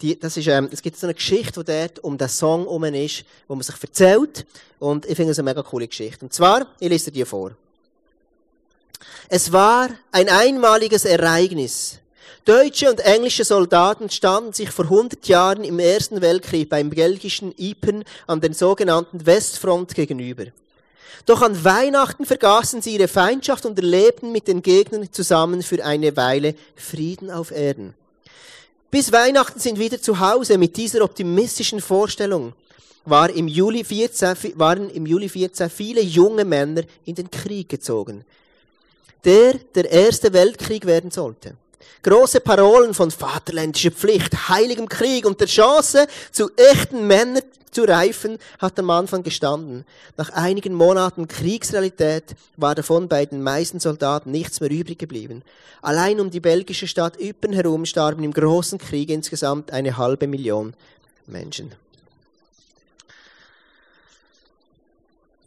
die, 0.00 0.18
das 0.18 0.36
ist, 0.36 0.46
ähm, 0.46 0.68
es 0.70 0.82
gibt 0.82 0.96
so 0.96 1.06
eine 1.06 1.14
Geschichte, 1.14 1.64
die 1.64 1.72
dort 1.72 1.98
um 2.00 2.18
den 2.18 2.28
Song 2.28 2.64
herum 2.64 2.84
ist, 2.84 3.24
wo 3.48 3.54
man 3.54 3.62
sich 3.62 3.74
erzählt. 3.80 4.46
Und 4.78 5.06
ich 5.06 5.16
finde 5.16 5.32
es 5.32 5.38
eine 5.38 5.50
mega 5.50 5.62
coole 5.62 5.88
Geschichte. 5.88 6.24
Und 6.24 6.32
zwar, 6.32 6.66
ich 6.78 6.88
lese 6.88 7.10
dir 7.10 7.26
vor. 7.26 7.52
Es 9.28 9.52
war 9.52 9.88
ein 10.12 10.28
einmaliges 10.28 11.04
Ereignis. 11.04 11.98
Deutsche 12.44 12.90
und 12.90 13.00
englische 13.00 13.44
Soldaten 13.44 14.10
standen 14.10 14.52
sich 14.52 14.70
vor 14.70 14.84
100 14.84 15.26
Jahren 15.26 15.64
im 15.64 15.78
Ersten 15.78 16.20
Weltkrieg 16.20 16.68
beim 16.68 16.90
belgischen 16.90 17.54
Ypern 17.58 18.04
an 18.26 18.40
den 18.40 18.52
sogenannten 18.52 19.24
Westfront 19.24 19.94
gegenüber. 19.94 20.46
Doch 21.26 21.40
an 21.40 21.64
Weihnachten 21.64 22.26
vergaßen 22.26 22.82
sie 22.82 22.96
ihre 22.96 23.08
Feindschaft 23.08 23.64
und 23.64 23.78
erlebten 23.78 24.30
mit 24.30 24.46
den 24.46 24.62
Gegnern 24.62 25.10
zusammen 25.10 25.62
für 25.62 25.82
eine 25.82 26.16
Weile 26.16 26.54
Frieden 26.76 27.30
auf 27.30 27.50
Erden. 27.50 27.94
Bis 28.90 29.10
Weihnachten 29.10 29.58
sind 29.58 29.78
wieder 29.78 30.00
zu 30.00 30.20
Hause 30.20 30.58
mit 30.58 30.76
dieser 30.76 31.02
optimistischen 31.02 31.80
Vorstellung 31.80 32.52
war 33.04 33.30
im 33.30 33.48
Juli 33.48 33.84
14, 33.84 34.58
waren 34.58 34.90
im 34.90 35.06
Juli 35.06 35.28
14 35.28 35.68
viele 35.68 36.00
junge 36.00 36.44
Männer 36.44 36.82
in 37.04 37.14
den 37.14 37.30
Krieg 37.30 37.68
gezogen, 37.68 38.24
der 39.24 39.54
der 39.74 39.90
Erste 39.90 40.32
Weltkrieg 40.32 40.86
werden 40.86 41.10
sollte. 41.10 41.56
Große 42.02 42.40
Parolen 42.40 42.92
von 42.92 43.10
vaterländischer 43.10 43.90
Pflicht, 43.90 44.48
heiligem 44.48 44.88
Krieg 44.88 45.24
und 45.24 45.40
der 45.40 45.46
Chance, 45.46 46.06
zu 46.32 46.50
echten 46.56 47.06
Männern 47.06 47.42
zu 47.70 47.84
reifen, 47.84 48.38
hat 48.58 48.78
am 48.78 48.90
Anfang 48.90 49.22
gestanden. 49.22 49.84
Nach 50.16 50.30
einigen 50.30 50.74
Monaten 50.74 51.28
Kriegsrealität 51.28 52.36
war 52.56 52.74
davon 52.74 53.08
bei 53.08 53.24
den 53.24 53.42
meisten 53.42 53.80
Soldaten 53.80 54.30
nichts 54.30 54.60
mehr 54.60 54.70
übrig 54.70 54.98
geblieben. 54.98 55.42
Allein 55.80 56.20
um 56.20 56.30
die 56.30 56.40
belgische 56.40 56.86
Stadt 56.86 57.20
Ypern 57.20 57.52
herum 57.52 57.86
starben 57.86 58.22
im 58.22 58.32
großen 58.32 58.78
Krieg 58.78 59.08
insgesamt 59.10 59.72
eine 59.72 59.96
halbe 59.96 60.26
Million 60.26 60.74
Menschen. 61.26 61.72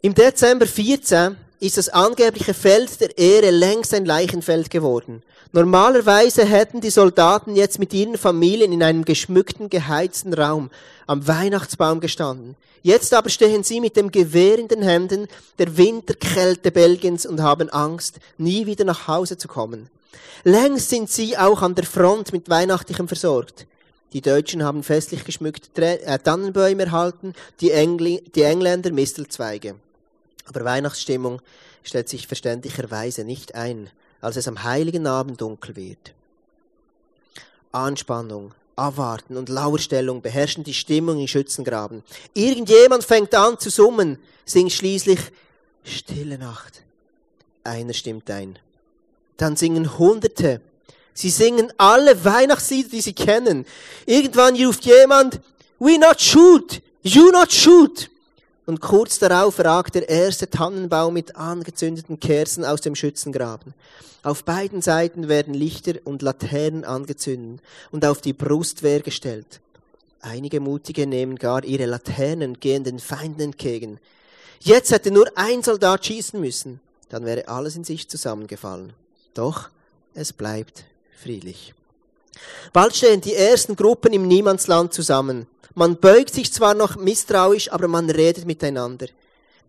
Im 0.00 0.14
Dezember 0.14 0.66
14 0.66 1.36
ist 1.60 1.76
das 1.76 1.88
angebliche 1.88 2.54
Feld 2.54 3.00
der 3.00 3.18
Ehre 3.18 3.50
längst 3.50 3.92
ein 3.92 4.04
Leichenfeld 4.04 4.70
geworden. 4.70 5.22
Normalerweise 5.52 6.44
hätten 6.44 6.80
die 6.80 6.90
Soldaten 6.90 7.56
jetzt 7.56 7.78
mit 7.78 7.92
ihren 7.94 8.18
Familien 8.18 8.72
in 8.72 8.82
einem 8.82 9.04
geschmückten, 9.04 9.70
geheizten 9.70 10.34
Raum 10.34 10.70
am 11.06 11.26
Weihnachtsbaum 11.26 12.00
gestanden. 12.00 12.54
Jetzt 12.82 13.12
aber 13.12 13.28
stehen 13.28 13.64
sie 13.64 13.80
mit 13.80 13.96
dem 13.96 14.12
Gewehr 14.12 14.58
in 14.58 14.68
den 14.68 14.82
Händen 14.82 15.26
der 15.58 15.76
Winterkälte 15.76 16.70
Belgiens 16.70 17.26
und 17.26 17.42
haben 17.42 17.70
Angst, 17.70 18.18
nie 18.36 18.66
wieder 18.66 18.84
nach 18.84 19.08
Hause 19.08 19.36
zu 19.36 19.48
kommen. 19.48 19.90
Längst 20.44 20.90
sind 20.90 21.10
sie 21.10 21.36
auch 21.36 21.62
an 21.62 21.74
der 21.74 21.84
Front 21.84 22.32
mit 22.32 22.48
Weihnachtlichem 22.48 23.08
versorgt. 23.08 23.66
Die 24.12 24.20
Deutschen 24.20 24.62
haben 24.62 24.82
festlich 24.82 25.24
geschmückte 25.24 26.02
äh, 26.02 26.18
Tannenbäume 26.18 26.84
erhalten, 26.84 27.34
die, 27.60 27.72
Engl 27.72 28.20
die 28.34 28.42
Engländer 28.42 28.92
Mistelzweige. 28.92 29.74
Aber 30.48 30.64
Weihnachtsstimmung 30.64 31.40
stellt 31.84 32.08
sich 32.08 32.26
verständlicherweise 32.26 33.24
nicht 33.24 33.54
ein 33.54 33.90
als 34.20 34.36
es 34.36 34.48
am 34.48 34.62
heiligen 34.62 35.06
Abend 35.06 35.40
dunkel 35.40 35.76
wird. 35.76 36.14
Anspannung, 37.72 38.52
Abwarten 38.76 39.36
und 39.36 39.48
Lauerstellung 39.48 40.22
beherrschen 40.22 40.64
die 40.64 40.74
Stimmung 40.74 41.20
im 41.20 41.28
Schützengraben. 41.28 42.02
Irgendjemand 42.34 43.04
fängt 43.04 43.34
an 43.34 43.58
zu 43.58 43.70
summen, 43.70 44.18
singt 44.44 44.72
schließlich 44.72 45.20
Stille 45.84 46.38
Nacht. 46.38 46.82
Einer 47.64 47.92
stimmt 47.92 48.30
ein. 48.30 48.58
Dann 49.36 49.56
singen 49.56 49.98
Hunderte. 49.98 50.60
Sie 51.14 51.30
singen 51.30 51.72
alle 51.76 52.24
Weihnachtslieder, 52.24 52.88
die 52.90 53.00
sie 53.00 53.12
kennen. 53.12 53.66
Irgendwann 54.06 54.56
ruft 54.56 54.84
jemand, 54.84 55.40
We 55.78 55.98
not 55.98 56.20
shoot, 56.20 56.80
you 57.02 57.30
not 57.30 57.52
shoot. 57.52 58.10
Und 58.68 58.82
kurz 58.82 59.18
darauf 59.18 59.60
ragt 59.60 59.94
der 59.94 60.10
erste 60.10 60.50
Tannenbaum 60.50 61.14
mit 61.14 61.36
angezündeten 61.36 62.20
Kerzen 62.20 62.66
aus 62.66 62.82
dem 62.82 62.94
Schützengraben. 62.94 63.72
Auf 64.22 64.44
beiden 64.44 64.82
Seiten 64.82 65.26
werden 65.26 65.54
Lichter 65.54 65.94
und 66.04 66.20
Laternen 66.20 66.84
angezündet 66.84 67.64
und 67.92 68.04
auf 68.04 68.20
die 68.20 68.34
Brustwehr 68.34 69.00
gestellt. 69.00 69.62
Einige 70.20 70.60
Mutige 70.60 71.06
nehmen 71.06 71.36
gar 71.36 71.64
ihre 71.64 71.86
Laternen 71.86 72.50
und 72.50 72.60
gehen 72.60 72.84
den 72.84 72.98
Feinden 72.98 73.40
entgegen. 73.40 74.00
Jetzt 74.60 74.92
hätte 74.92 75.12
nur 75.12 75.26
ein 75.36 75.62
Soldat 75.62 76.04
schießen 76.04 76.38
müssen, 76.38 76.78
dann 77.08 77.24
wäre 77.24 77.48
alles 77.48 77.74
in 77.74 77.84
sich 77.84 78.06
zusammengefallen. 78.10 78.92
Doch 79.32 79.70
es 80.12 80.34
bleibt 80.34 80.84
friedlich. 81.16 81.72
Bald 82.72 82.96
stehen 82.96 83.20
die 83.20 83.34
ersten 83.34 83.76
Gruppen 83.76 84.12
im 84.12 84.26
Niemandsland 84.26 84.92
zusammen. 84.92 85.46
Man 85.74 85.96
beugt 85.96 86.34
sich 86.34 86.52
zwar 86.52 86.74
noch 86.74 86.96
misstrauisch, 86.96 87.70
aber 87.70 87.88
man 87.88 88.10
redet 88.10 88.46
miteinander. 88.46 89.06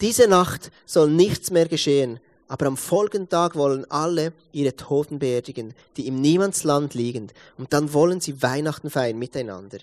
Diese 0.02 0.28
Nacht 0.28 0.72
soll 0.86 1.10
nichts 1.10 1.52
mehr 1.52 1.68
geschehen, 1.68 2.20
aber 2.48 2.66
am 2.66 2.78
folgenden 2.78 3.30
Tag 3.30 3.56
wollen 3.56 3.90
alle 3.92 4.34
ihre 4.52 4.76
Toten 4.76 5.20
beerdigen, 5.20 5.76
die 5.98 6.08
im 6.08 6.20
Niemandsland 6.20 6.94
liegen, 6.94 7.32
und 7.58 7.74
dann 7.74 7.94
wollen 7.94 8.22
sie 8.22 8.42
Weihnachten 8.42 8.90
feiern 8.90 9.20
miteinander. 9.20 9.78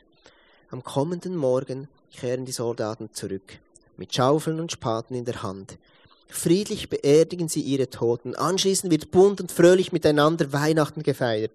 Am 0.70 0.82
kommenden 0.82 1.36
Morgen 1.36 1.88
kehren 2.12 2.44
die 2.44 2.52
Soldaten 2.52 3.10
zurück, 3.12 3.58
mit 3.96 4.14
Schaufeln 4.14 4.58
und 4.58 4.72
Spaten 4.72 5.14
in 5.14 5.24
der 5.24 5.42
Hand. 5.44 5.78
Friedlich 6.28 6.90
beerdigen 6.90 7.48
sie 7.48 7.60
ihre 7.60 7.88
Toten. 7.88 8.34
Anschließend 8.34 8.90
wird 8.90 9.10
bunt 9.10 9.40
und 9.40 9.52
fröhlich 9.52 9.92
miteinander 9.92 10.52
Weihnachten 10.52 11.02
gefeiert. 11.02 11.52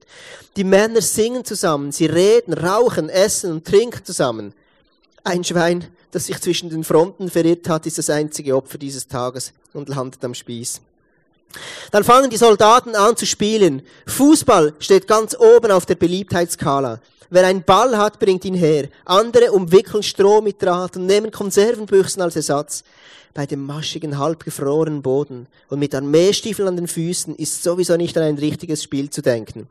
Die 0.55 0.63
Männer 0.63 1.01
singen 1.01 1.45
zusammen, 1.45 1.91
sie 1.91 2.05
reden, 2.05 2.53
rauchen, 2.53 3.09
essen 3.09 3.51
und 3.51 3.65
trinken 3.65 4.03
zusammen. 4.05 4.53
Ein 5.23 5.43
Schwein, 5.43 5.87
das 6.11 6.25
sich 6.25 6.39
zwischen 6.39 6.69
den 6.69 6.83
Fronten 6.83 7.29
verirrt 7.29 7.69
hat, 7.69 7.85
ist 7.85 7.97
das 7.97 8.09
einzige 8.09 8.55
Opfer 8.55 8.77
dieses 8.77 9.07
Tages 9.07 9.53
und 9.73 9.89
landet 9.89 10.23
am 10.25 10.33
Spieß. 10.33 10.81
Dann 11.91 12.03
fangen 12.03 12.29
die 12.29 12.37
Soldaten 12.37 12.95
an 12.95 13.17
zu 13.17 13.25
spielen. 13.25 13.81
Fußball 14.07 14.73
steht 14.79 15.07
ganz 15.07 15.35
oben 15.37 15.71
auf 15.71 15.85
der 15.85 15.95
Beliebtheitsskala. 15.95 17.01
Wer 17.33 17.47
einen 17.47 17.63
Ball 17.63 17.97
hat, 17.97 18.19
bringt 18.19 18.43
ihn 18.43 18.55
her. 18.55 18.89
Andere 19.05 19.53
umwickeln 19.53 20.03
Stroh 20.03 20.41
mit 20.41 20.61
Draht 20.61 20.97
und 20.97 21.05
nehmen 21.05 21.31
Konservenbüchsen 21.31 22.21
als 22.21 22.35
Ersatz. 22.35 22.83
Bei 23.33 23.45
dem 23.45 23.65
maschigen, 23.65 24.17
halbgefrorenen 24.17 25.01
Boden 25.01 25.47
und 25.69 25.79
mit 25.79 25.95
Armeestiefeln 25.95 26.67
an 26.67 26.75
den 26.75 26.89
Füßen 26.89 27.37
ist 27.37 27.63
sowieso 27.63 27.95
nicht 27.95 28.17
an 28.17 28.23
ein 28.23 28.37
richtiges 28.37 28.83
Spiel 28.83 29.09
zu 29.09 29.21
denken. 29.21 29.69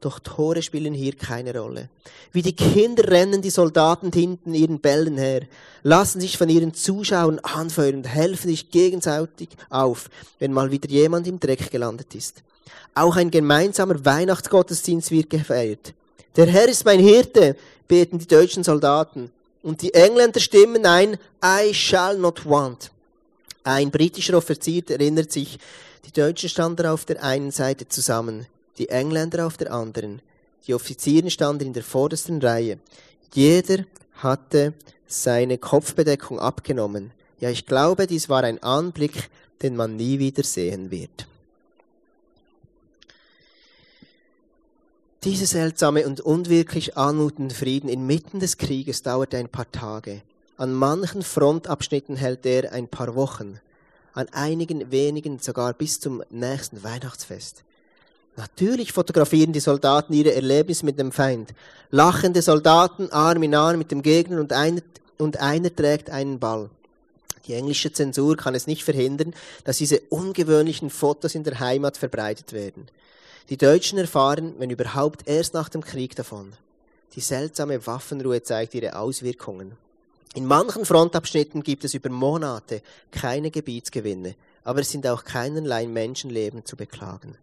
Doch 0.00 0.18
Tore 0.18 0.60
spielen 0.60 0.92
hier 0.92 1.14
keine 1.14 1.56
Rolle. 1.56 1.88
Wie 2.32 2.42
die 2.42 2.56
Kinder 2.56 3.08
rennen 3.08 3.42
die 3.42 3.50
Soldaten 3.50 4.10
hinten 4.12 4.52
ihren 4.54 4.80
Bällen 4.80 5.18
her, 5.18 5.42
lassen 5.84 6.20
sich 6.20 6.36
von 6.36 6.48
ihren 6.48 6.74
Zuschauern 6.74 7.38
anfeuern 7.38 7.98
und 7.98 8.08
helfen 8.08 8.48
sich 8.48 8.72
gegenseitig 8.72 9.50
auf, 9.70 10.10
wenn 10.40 10.52
mal 10.52 10.72
wieder 10.72 10.88
jemand 10.88 11.28
im 11.28 11.38
Dreck 11.38 11.70
gelandet 11.70 12.16
ist. 12.16 12.42
Auch 12.96 13.14
ein 13.14 13.30
gemeinsamer 13.30 14.04
Weihnachtsgottesdienst 14.04 15.12
wird 15.12 15.30
gefeiert. 15.30 15.94
Der 16.38 16.46
Herr 16.46 16.68
ist 16.68 16.84
mein 16.84 17.00
Hirte, 17.00 17.56
beten 17.88 18.18
die 18.20 18.28
deutschen 18.28 18.62
Soldaten. 18.62 19.30
Und 19.62 19.82
die 19.82 19.92
Engländer 19.92 20.38
stimmen 20.38 20.86
ein, 20.86 21.18
I 21.44 21.74
shall 21.74 22.16
not 22.16 22.48
want. 22.48 22.92
Ein 23.64 23.90
britischer 23.90 24.38
Offizier 24.38 24.82
erinnert 24.88 25.32
sich, 25.32 25.58
die 26.06 26.12
Deutschen 26.12 26.48
standen 26.48 26.86
auf 26.86 27.04
der 27.04 27.22
einen 27.22 27.50
Seite 27.50 27.88
zusammen 27.88 28.46
die 28.78 28.88
Engländer 28.88 29.46
auf 29.46 29.56
der 29.56 29.72
anderen. 29.72 30.22
Die 30.66 30.74
Offiziere 30.74 31.30
standen 31.30 31.66
in 31.66 31.72
der 31.72 31.82
vordersten 31.82 32.40
Reihe. 32.40 32.78
Jeder 33.34 33.84
hatte 34.14 34.74
seine 35.08 35.58
Kopfbedeckung 35.58 36.38
abgenommen. 36.38 37.10
Ja, 37.40 37.50
ich 37.50 37.66
glaube, 37.66 38.06
dies 38.06 38.28
war 38.28 38.44
ein 38.44 38.62
Anblick, 38.62 39.28
den 39.62 39.74
man 39.74 39.96
nie 39.96 40.20
wieder 40.20 40.44
sehen 40.44 40.92
wird. 40.92 41.26
Dieser 45.24 45.46
seltsame 45.46 46.06
und 46.06 46.20
unwirklich 46.20 46.96
anmutende 46.96 47.52
Frieden 47.52 47.88
inmitten 47.88 48.38
des 48.38 48.56
Krieges 48.56 49.02
dauerte 49.02 49.36
ein 49.36 49.48
paar 49.48 49.68
Tage. 49.72 50.22
An 50.56 50.72
manchen 50.72 51.22
Frontabschnitten 51.22 52.14
hält 52.14 52.46
er 52.46 52.72
ein 52.72 52.86
paar 52.86 53.16
Wochen, 53.16 53.58
an 54.14 54.28
einigen 54.30 54.92
wenigen 54.92 55.40
sogar 55.40 55.72
bis 55.72 55.98
zum 55.98 56.22
nächsten 56.30 56.84
Weihnachtsfest. 56.84 57.64
Natürlich 58.36 58.92
fotografieren 58.92 59.52
die 59.52 59.58
Soldaten 59.58 60.12
ihre 60.12 60.34
Erlebnisse 60.34 60.84
mit 60.84 61.00
dem 61.00 61.10
Feind. 61.10 61.52
Lachende 61.90 62.40
Soldaten, 62.40 63.10
Arm 63.10 63.42
in 63.42 63.56
Arm 63.56 63.78
mit 63.78 63.90
dem 63.90 64.02
Gegner 64.02 64.38
und 64.38 64.52
einer, 64.52 64.82
und 65.18 65.38
einer 65.38 65.74
trägt 65.74 66.10
einen 66.10 66.38
Ball. 66.38 66.70
Die 67.48 67.54
englische 67.54 67.92
Zensur 67.92 68.36
kann 68.36 68.54
es 68.54 68.68
nicht 68.68 68.84
verhindern, 68.84 69.34
dass 69.64 69.78
diese 69.78 69.98
ungewöhnlichen 70.10 70.90
Fotos 70.90 71.34
in 71.34 71.42
der 71.42 71.58
Heimat 71.58 71.96
verbreitet 71.96 72.52
werden. 72.52 72.86
Die 73.50 73.56
Deutschen 73.56 73.96
erfahren, 73.96 74.54
wenn 74.58 74.68
überhaupt, 74.68 75.26
erst 75.26 75.54
nach 75.54 75.70
dem 75.70 75.82
Krieg 75.82 76.14
davon. 76.14 76.52
Die 77.14 77.22
seltsame 77.22 77.86
Waffenruhe 77.86 78.42
zeigt 78.42 78.74
ihre 78.74 78.96
Auswirkungen. 78.96 79.72
In 80.34 80.44
manchen 80.44 80.84
Frontabschnitten 80.84 81.62
gibt 81.62 81.84
es 81.84 81.94
über 81.94 82.10
Monate 82.10 82.82
keine 83.10 83.50
Gebietsgewinne, 83.50 84.34
aber 84.64 84.80
es 84.80 84.90
sind 84.90 85.06
auch 85.06 85.24
keinerlei 85.24 85.86
Menschenleben 85.86 86.66
zu 86.66 86.76
beklagen. 86.76 87.36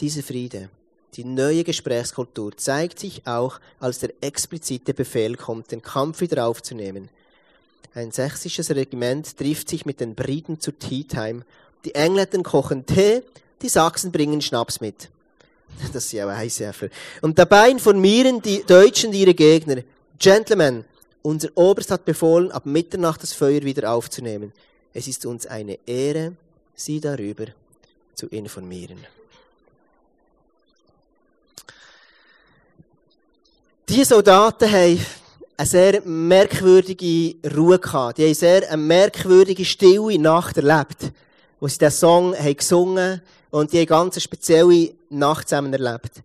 Dieser 0.00 0.24
Friede, 0.24 0.70
die 1.14 1.24
neue 1.24 1.62
Gesprächskultur 1.62 2.56
zeigt 2.56 2.98
sich 2.98 3.24
auch, 3.24 3.60
als 3.78 4.00
der 4.00 4.12
explizite 4.20 4.92
Befehl 4.92 5.36
kommt, 5.36 5.70
den 5.70 5.82
Kampf 5.82 6.20
wieder 6.20 6.46
aufzunehmen. 6.46 7.10
Ein 7.94 8.10
sächsisches 8.10 8.70
Regiment 8.70 9.36
trifft 9.36 9.68
sich 9.68 9.86
mit 9.86 10.00
den 10.00 10.16
Briten 10.16 10.58
zu 10.58 10.72
Tea 10.72 11.04
Time. 11.04 11.44
Die 11.84 11.94
Engländer 11.94 12.42
kochen 12.42 12.86
Tee, 12.86 13.22
die 13.62 13.68
Sachsen 13.68 14.12
bringen 14.12 14.40
Schnaps 14.40 14.80
mit. 14.80 15.08
Das 15.92 16.04
ist 16.04 16.12
ja 16.12 16.26
Weissäfer. 16.26 16.88
Und 17.22 17.38
dabei 17.38 17.70
informieren 17.70 18.42
die 18.42 18.62
Deutschen 18.62 19.12
ihre 19.12 19.34
Gegner. 19.34 19.82
Gentlemen, 20.18 20.84
unser 21.22 21.48
Oberst 21.54 21.90
hat 21.90 22.04
befohlen, 22.04 22.52
ab 22.52 22.66
Mitternacht 22.66 23.22
das 23.22 23.32
Feuer 23.32 23.62
wieder 23.62 23.90
aufzunehmen. 23.90 24.52
Es 24.92 25.08
ist 25.08 25.24
uns 25.24 25.46
eine 25.46 25.78
Ehre, 25.86 26.34
Sie 26.74 27.00
darüber 27.00 27.46
zu 28.14 28.26
informieren. 28.28 28.98
Die 33.88 34.04
Soldaten 34.04 34.70
haben 34.70 35.04
eine 35.56 35.66
sehr 35.66 36.00
merkwürdige 36.02 37.36
Ruhe 37.54 37.78
gehabt. 37.78 38.18
Die 38.18 38.24
haben 38.24 38.34
sehr 38.34 38.68
eine 38.68 38.82
merkwürdige, 38.82 39.64
stille 39.64 40.18
Nacht 40.18 40.56
erlebt, 40.56 41.12
wo 41.60 41.68
sie 41.68 41.78
diesen 41.78 41.92
Song 41.92 42.34
haben 42.34 42.56
gesungen 42.56 43.22
und 43.52 43.72
die 43.72 43.80
haben 43.80 43.86
ganz 43.86 44.20
spezielle 44.20 44.92
Nacht 45.10 45.48
zusammen 45.48 45.72
erlebt. 45.72 46.22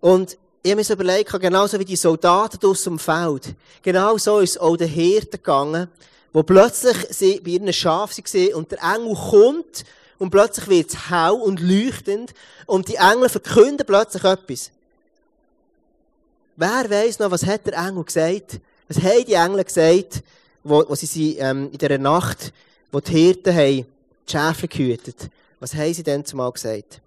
Und 0.00 0.36
ich 0.62 0.70
habe 0.70 0.80
mir 0.80 0.84
so 0.84 0.94
überlegt, 0.94 1.30
genauso 1.40 1.78
wie 1.78 1.84
die 1.84 1.96
Soldaten 1.96 2.58
draussen 2.58 2.94
im 2.94 2.98
Feld, 2.98 3.54
genau 3.82 4.16
so 4.16 4.40
ist 4.40 4.60
auch 4.60 4.76
den 4.76 4.88
Hirten 4.88 5.32
gegangen, 5.32 5.88
wo 6.32 6.42
plötzlich 6.42 6.96
sie 7.10 7.40
bei 7.40 7.50
ihren 7.50 7.72
Schafen 7.72 8.24
waren 8.24 8.54
und 8.54 8.72
der 8.72 8.82
Engel 8.82 9.14
kommt 9.14 9.84
und 10.18 10.30
plötzlich 10.30 10.68
wird 10.68 10.90
es 10.90 11.10
hell 11.10 11.32
und 11.32 11.60
leuchtend 11.60 12.32
und 12.64 12.88
die 12.88 12.96
Engel 12.96 13.28
verkünden 13.28 13.86
plötzlich 13.86 14.24
etwas. 14.24 14.70
Wer 16.56 16.88
weiß 16.88 17.18
noch, 17.18 17.30
was 17.30 17.44
hat 17.44 17.66
der 17.66 17.74
Engel 17.74 18.02
gesagt? 18.02 18.60
Was 18.88 19.02
haben 19.02 19.26
die 19.26 19.34
Engel 19.34 19.62
gesagt, 19.62 20.22
wo, 20.64 20.82
wo 20.88 20.94
sie 20.94 21.36
ähm, 21.36 21.68
in 21.70 21.78
dieser 21.78 21.98
Nacht, 21.98 22.52
wo 22.90 23.00
die 23.00 23.12
Hirten 23.12 23.54
haben, 23.54 23.86
die 24.26 24.32
Schafe 24.32 24.68
gehütet? 24.68 25.28
Was 25.60 25.74
haben 25.74 25.94
sie 25.94 26.02
denn 26.02 26.24
zumal 26.24 26.52
gesagt? 26.52 27.00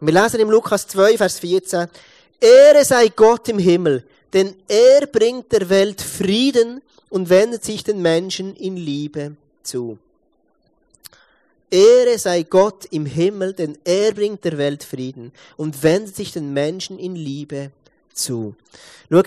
Wir 0.00 0.12
lesen 0.12 0.40
im 0.40 0.50
Lukas 0.50 0.86
2, 0.88 1.16
Vers 1.16 1.38
14. 1.38 1.88
Ehre 2.40 2.84
sei 2.84 3.08
Gott 3.08 3.48
im 3.48 3.58
Himmel, 3.58 4.04
denn 4.32 4.54
er 4.68 5.06
bringt 5.06 5.50
der 5.52 5.68
Welt 5.68 6.02
Frieden 6.02 6.82
und 7.08 7.30
wendet 7.30 7.64
sich 7.64 7.82
den 7.82 8.02
Menschen 8.02 8.54
in 8.56 8.76
Liebe 8.76 9.36
zu. 9.62 9.98
Ehre 11.70 12.18
sei 12.18 12.42
Gott 12.42 12.86
im 12.90 13.06
Himmel, 13.06 13.52
denn 13.52 13.78
er 13.84 14.12
bringt 14.12 14.44
der 14.44 14.56
Welt 14.58 14.84
Frieden 14.84 15.32
und 15.56 15.82
wendet 15.82 16.14
sich 16.14 16.32
den 16.32 16.52
Menschen 16.52 16.98
in 16.98 17.16
Liebe 17.16 17.70
zu. 18.12 18.54
Schau, 19.10 19.22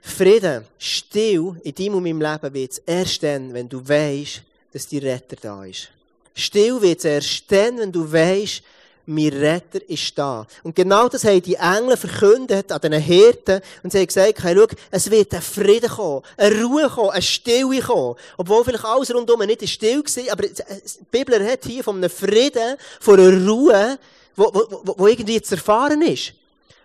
Frieden, 0.00 0.64
still 0.78 1.60
in 1.62 1.74
deinem 1.74 1.94
und 1.94 2.02
meinem 2.02 2.20
Leben 2.20 2.54
wird 2.54 2.72
es 2.72 2.78
erst 2.78 3.22
dann, 3.22 3.54
wenn 3.54 3.68
du 3.68 3.86
weißt, 3.86 4.42
dass 4.72 4.86
die 4.86 4.98
Retter 4.98 5.36
da 5.40 5.64
ist. 5.64 5.88
Still 6.34 6.80
wird 6.80 6.98
es 6.98 7.04
erst 7.04 7.50
dann, 7.52 7.78
wenn 7.78 7.92
du 7.92 8.10
weißt, 8.10 8.62
mein 9.06 9.32
Retter 9.32 9.80
ist 9.88 10.16
da. 10.16 10.46
Und 10.62 10.76
genau 10.76 11.08
das 11.08 11.24
haben 11.24 11.42
die 11.42 11.56
Engel 11.56 11.96
verkündet 11.96 12.70
an 12.70 12.80
den 12.80 12.92
Hirten. 12.94 13.60
Und 13.82 13.90
sie 13.90 13.98
haben 13.98 14.06
gesagt, 14.06 14.42
hey, 14.42 14.54
schau, 14.56 14.66
es 14.90 15.10
wird 15.10 15.34
ein 15.34 15.42
Frieden 15.42 15.90
kommen, 15.90 16.22
eine 16.36 16.62
Ruhe 16.62 16.88
kommen, 16.88 17.10
eine 17.10 17.22
Stille 17.22 17.80
kommen. 17.80 18.16
Obwohl 18.36 18.64
vielleicht 18.64 18.84
alles 18.84 19.12
rundum 19.12 19.40
nicht 19.40 19.68
still 19.68 20.02
war, 20.02 20.32
aber 20.32 20.46
die 20.46 20.62
Bibel 21.10 21.44
hat 21.44 21.64
hier 21.64 21.82
von 21.82 21.96
einem 21.96 22.10
Frieden, 22.10 22.76
von 23.00 23.18
einer 23.18 23.46
Ruhe, 23.48 23.98
wo 24.36 25.06
irgendwie 25.06 25.42
zu 25.42 25.56
erfahren 25.56 26.02
ist. 26.02 26.34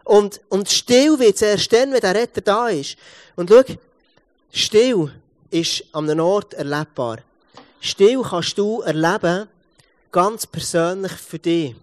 Und, 0.04 0.42
und 0.50 0.70
still 0.70 1.20
wird 1.20 1.36
es 1.36 1.42
erst 1.42 1.72
dann, 1.72 1.94
wenn 1.94 2.02
der 2.02 2.16
Retter 2.16 2.42
da 2.42 2.70
ist. 2.70 2.98
Und 3.36 3.50
schau, 3.50 3.62
still 4.52 5.12
ist 5.52 5.84
an 5.92 6.10
einem 6.10 6.26
Ort 6.26 6.54
erlebbar. 6.56 7.20
Still 7.80 8.22
kannst 8.24 8.58
du 8.58 8.82
erleben, 8.82 9.48
ganz 10.12 10.48
persönlich 10.48 11.12
für 11.12 11.40
dich. 11.40 11.76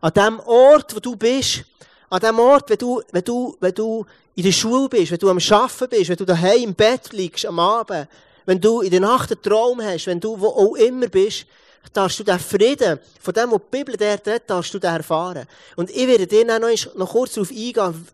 An 0.00 0.12
dem 0.12 0.40
Ort, 0.40 0.94
wo 0.94 1.00
du 1.00 1.16
bist, 1.16 1.64
an 2.10 2.20
dem 2.20 2.38
Ort, 2.38 2.70
wenn 2.70 2.78
du, 2.78 3.02
wenn 3.10 3.24
du, 3.24 3.56
wenn 3.60 3.74
du 3.74 4.06
in 4.36 4.44
der 4.44 4.52
Schule 4.52 4.88
bist, 4.88 5.12
wenn 5.12 5.18
du 5.18 5.30
am 5.30 5.38
Arbeiten 5.38 5.88
bist, 5.88 6.08
wenn 6.08 6.16
du 6.16 6.24
daheim 6.24 6.62
im 6.62 6.74
Bett 6.74 7.12
liegst 7.12 7.46
am 7.46 7.58
Abend, 7.58 8.08
wenn 8.46 8.60
du 8.60 8.80
in 8.80 8.90
der 8.90 9.00
Nacht 9.00 9.32
einen 9.32 9.42
Traum 9.42 9.82
hast, 9.82 10.06
wenn 10.06 10.20
du 10.20 10.38
wo 10.38 10.48
auch 10.48 10.74
immer 10.76 11.08
bist, 11.08 11.46
darfst 11.92 12.18
du 12.18 12.24
den 12.24 12.38
Frieden, 12.38 12.98
von 13.20 13.34
dem, 13.34 13.50
was 13.50 13.60
die 13.60 13.76
Bibel 13.78 13.96
dir 13.96 14.12
redet, 14.12 14.48
darfst 14.48 14.72
du 14.74 14.78
den 14.78 14.94
erfahren. 14.94 15.46
Und 15.76 15.90
ich 15.90 16.06
werde 16.06 16.26
dir 16.26 16.44
noch, 16.44 16.94
noch 16.94 17.10
kurz 17.10 17.34
darauf 17.34 17.50
eingehen, 17.50 18.06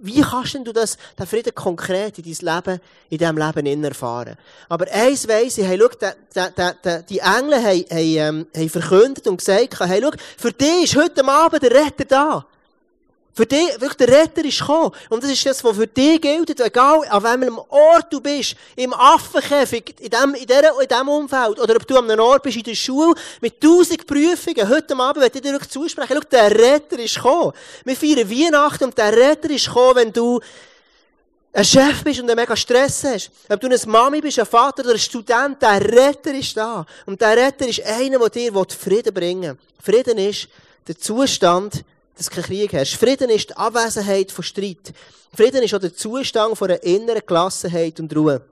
wie 0.00 0.20
kannst 0.20 0.54
du 0.54 0.72
das, 0.72 0.96
den 1.18 1.26
Frieden 1.26 1.54
konkret 1.54 2.18
in 2.18 2.24
dein 2.24 2.54
Leben, 2.54 2.80
in 3.10 3.18
diesem 3.18 3.36
Leben 3.36 3.84
erfahren? 3.84 4.36
Aber 4.68 4.86
eins 4.92 5.26
weiss 5.28 5.58
ich, 5.58 5.66
hey, 5.66 5.78
schau, 5.78 5.88
die 7.08 7.18
Engel 7.18 7.54
haben, 7.54 7.64
haben, 7.64 7.86
ähm, 7.90 8.46
haben 8.54 8.68
verkündet 8.68 9.26
und 9.26 9.38
gesagt, 9.38 9.80
hey, 9.80 10.00
schau, 10.02 10.10
für 10.36 10.52
dich 10.52 10.84
ist 10.84 10.96
heute 10.96 11.26
Abend 11.26 11.62
der 11.62 11.70
Retter 11.72 12.04
da. 12.04 12.46
Für 13.38 13.46
dich, 13.46 13.80
wirklich, 13.80 14.08
der 14.08 14.08
Retter 14.08 14.44
ist 14.44 14.58
gekommen. 14.58 14.90
Und 15.08 15.22
das 15.22 15.30
ist 15.30 15.46
das, 15.46 15.62
was 15.62 15.76
für 15.76 15.86
dich 15.86 16.20
gilt, 16.20 16.58
egal 16.58 17.06
an 17.08 17.22
welchem 17.22 17.56
Ort 17.68 18.12
du 18.12 18.20
bist, 18.20 18.56
im 18.74 18.92
Affenkäfig, 18.92 19.94
in 20.00 20.10
dem, 20.10 20.34
in, 20.34 20.44
der, 20.44 20.72
in 20.80 20.88
dem 20.88 21.08
Umfeld, 21.08 21.60
oder 21.60 21.76
ob 21.76 21.86
du 21.86 21.96
an 21.98 22.10
einem 22.10 22.18
Ort 22.18 22.42
bist 22.42 22.56
in 22.56 22.64
der 22.64 22.74
Schule, 22.74 23.14
mit 23.40 23.60
tausend 23.60 24.04
Prüfungen, 24.08 24.68
heute 24.68 24.96
Abend 24.96 25.22
werde 25.22 25.38
ich 25.38 25.42
dir 25.42 25.52
wirklich 25.52 25.70
zusprechen, 25.70 26.16
schau, 26.20 26.28
der 26.28 26.50
Retter 26.50 26.98
ist 26.98 27.14
gekommen. 27.14 27.52
Wir 27.84 27.94
feiern 27.94 28.28
Weihnachten 28.28 28.84
und 28.86 28.98
der 28.98 29.16
Retter 29.16 29.50
ist 29.50 29.66
gekommen, 29.66 29.94
wenn 29.94 30.12
du 30.12 30.40
ein 31.52 31.64
Chef 31.64 32.02
bist 32.02 32.18
und 32.18 32.28
einen 32.28 32.40
mega 32.40 32.56
Stress 32.56 33.04
hast, 33.04 33.30
ob 33.48 33.60
du 33.60 33.68
eine 33.68 33.78
Mami 33.86 34.20
bist, 34.20 34.40
ein 34.40 34.46
Vater 34.46 34.82
oder 34.82 34.94
ein 34.94 34.98
Student, 34.98 35.62
der 35.62 35.80
Retter 35.80 36.34
ist 36.34 36.56
da. 36.56 36.84
Und 37.06 37.20
der 37.20 37.36
Retter 37.36 37.68
ist 37.68 37.86
einer, 37.86 38.18
der 38.18 38.30
dir 38.30 38.52
Frieden 38.76 39.14
bringen 39.14 39.56
will. 39.56 39.58
Frieden 39.80 40.18
ist 40.18 40.48
der 40.88 40.98
Zustand, 40.98 41.84
dass 42.18 42.26
du 42.26 42.34
keinen 42.34 42.44
Krieg 42.44 42.72
hast. 42.74 42.94
Frieden 42.96 43.30
ist 43.30 43.50
die 43.50 43.56
Abwesenheit 43.56 44.32
von 44.32 44.42
Streit. 44.44 44.92
Frieden 45.34 45.62
ist 45.62 45.72
auch 45.72 45.78
der 45.78 45.94
Zustand 45.94 46.58
von 46.58 46.68
einer 46.68 46.82
inneren 46.82 47.22
Gelassenheit 47.24 48.00
und 48.00 48.14
Ruhe. 48.14 48.42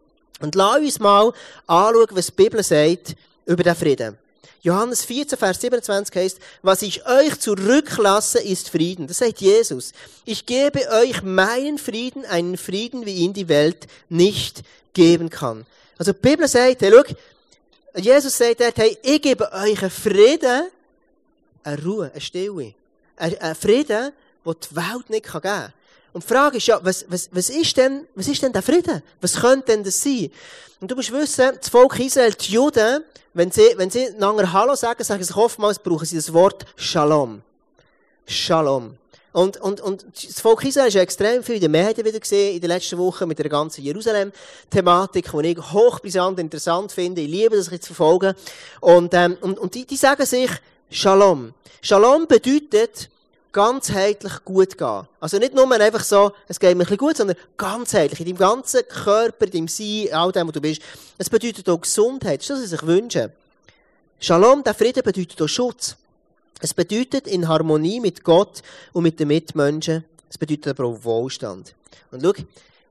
Und 0.40 0.54
lass 0.54 0.78
uns 0.78 1.00
mal 1.00 1.32
anschauen, 1.66 2.06
was 2.12 2.26
die 2.26 2.32
Bibel 2.32 2.62
sagt 2.62 3.16
über 3.44 3.62
den 3.62 3.74
Frieden. 3.74 4.18
Johannes 4.62 5.04
14, 5.04 5.38
Vers 5.38 5.60
27 5.60 6.14
heißt, 6.14 6.38
was 6.62 6.82
ich 6.82 7.06
euch 7.06 7.38
zurücklasse, 7.38 8.40
ist 8.40 8.70
Frieden. 8.70 9.06
Das 9.06 9.18
sagt 9.18 9.40
Jesus. 9.40 9.92
Ich 10.24 10.46
gebe 10.46 10.80
euch 11.02 11.22
meinen 11.22 11.78
Frieden, 11.78 12.24
einen 12.24 12.56
Frieden, 12.56 13.04
wie 13.04 13.14
ihn 13.14 13.32
die 13.32 13.48
Welt 13.48 13.86
nicht 14.08 14.62
geben 14.92 15.30
kann. 15.30 15.66
Also 15.98 16.12
die 16.12 16.18
Bibel 16.20 16.46
sagt, 16.46 16.82
hey, 16.82 16.92
schau, 16.92 17.14
Jesus 18.00 18.36
sagt 18.36 18.60
hey, 18.76 18.98
ich 19.02 19.22
gebe 19.22 19.50
euch 19.52 19.80
einen 19.80 19.90
Frieden, 19.90 20.68
eine 21.62 21.82
Ruhe, 21.82 22.10
eine 22.12 22.20
Stille. 22.20 22.74
Einen 23.16 23.54
Frieden, 23.54 24.12
den 24.44 24.54
die 24.54 24.76
Welt 24.76 25.10
nicht 25.10 25.26
geben 25.26 25.40
kann. 25.40 25.72
Und 26.12 26.22
die 26.24 26.32
Frage 26.32 26.56
ist 26.56 26.66
ja, 26.66 26.80
was, 26.82 27.04
was, 27.08 27.28
was, 27.32 27.50
ist 27.50 27.76
denn, 27.76 28.06
was 28.14 28.26
ist 28.26 28.42
denn 28.42 28.52
der 28.52 28.62
Frieden? 28.62 29.02
Was 29.20 29.34
könnte 29.34 29.66
denn 29.66 29.84
das 29.84 30.02
sein? 30.02 30.30
Und 30.80 30.90
du 30.90 30.96
musst 30.96 31.12
wissen, 31.12 31.58
das 31.58 31.68
Volk 31.68 31.98
Israel, 31.98 32.32
die 32.32 32.52
Juden, 32.52 33.04
wenn 33.34 33.50
sie, 33.50 33.74
wenn 33.76 33.90
sie 33.90 34.06
einander 34.06 34.50
Hallo 34.50 34.74
sagen, 34.74 35.04
sagen 35.04 35.22
sie 35.22 35.34
oftmals, 35.34 35.78
brauchen 35.78 36.06
sie 36.06 36.16
das 36.16 36.32
Wort 36.32 36.64
Shalom. 36.76 37.42
Shalom. 38.26 38.96
Und, 39.36 39.58
und, 39.58 39.82
und 39.82 40.06
das 40.14 40.40
Volk 40.40 40.64
Israel 40.64 40.88
ist 40.88 40.94
ja 40.94 41.02
extrem 41.02 41.42
viel 41.42 41.56
in 41.56 41.60
den 41.60 41.70
Medien 41.70 42.06
wieder 42.06 42.18
gesehen 42.18 42.54
in 42.54 42.60
den 42.62 42.70
letzten 42.70 42.96
Wochen 42.96 43.28
mit 43.28 43.38
der 43.38 43.50
ganzen 43.50 43.84
Jerusalem-Thematik, 43.84 45.30
die 45.30 45.46
ich 45.48 45.58
hochbrisant 45.58 46.40
interessant 46.40 46.90
finde. 46.90 47.20
Ich 47.20 47.28
liebe 47.28 47.54
das 47.54 47.70
jetzt 47.70 47.88
verfolgen. 47.88 48.32
Und, 48.80 49.12
ähm, 49.12 49.36
und, 49.42 49.58
und 49.58 49.74
die, 49.74 49.84
die 49.84 49.96
sagen 49.96 50.24
sich 50.24 50.50
Shalom. 50.90 51.52
Shalom 51.82 52.28
bedeutet, 52.28 53.10
ganzheitlich 53.50 54.44
gut 54.44 54.78
gehen. 54.78 55.08
Also 55.18 55.38
nicht 55.38 55.52
nur 55.52 55.68
einfach 55.72 56.04
so, 56.04 56.32
es 56.46 56.60
geht 56.60 56.76
mir 56.76 56.84
ein 56.84 56.86
bisschen 56.86 56.98
gut, 56.98 57.16
sondern 57.16 57.36
ganzheitlich, 57.56 58.20
in 58.20 58.26
deinem 58.26 58.38
ganzen 58.38 58.86
Körper, 58.86 59.46
in 59.46 59.50
deinem 59.50 59.68
Sein, 59.68 60.08
all 60.12 60.30
dem, 60.30 60.46
wo 60.46 60.52
du 60.52 60.60
bist. 60.60 60.80
Es 61.18 61.28
bedeutet 61.28 61.68
auch 61.68 61.80
Gesundheit. 61.80 62.40
Das 62.40 62.44
ist 62.44 62.50
das, 62.50 62.58
was 62.58 62.70
sie 62.70 62.76
sich 62.76 62.86
wünschen. 62.86 63.32
Shalom, 64.20 64.62
der 64.62 64.74
Frieden 64.74 65.02
bedeutet 65.02 65.42
auch 65.42 65.48
Schutz. 65.48 65.96
Es 66.60 66.72
bedeutet 66.72 67.26
in 67.26 67.48
Harmonie 67.48 67.98
mit 67.98 68.22
Gott 68.22 68.62
und 68.92 69.02
mit 69.02 69.18
den 69.18 69.28
Mitmenschen. 69.28 70.04
Es 70.30 70.38
bedeutet 70.38 70.68
aber 70.68 70.88
auch 70.88 71.02
Wohlstand. 71.02 71.74
Und 72.12 72.22
schau, 72.22 72.32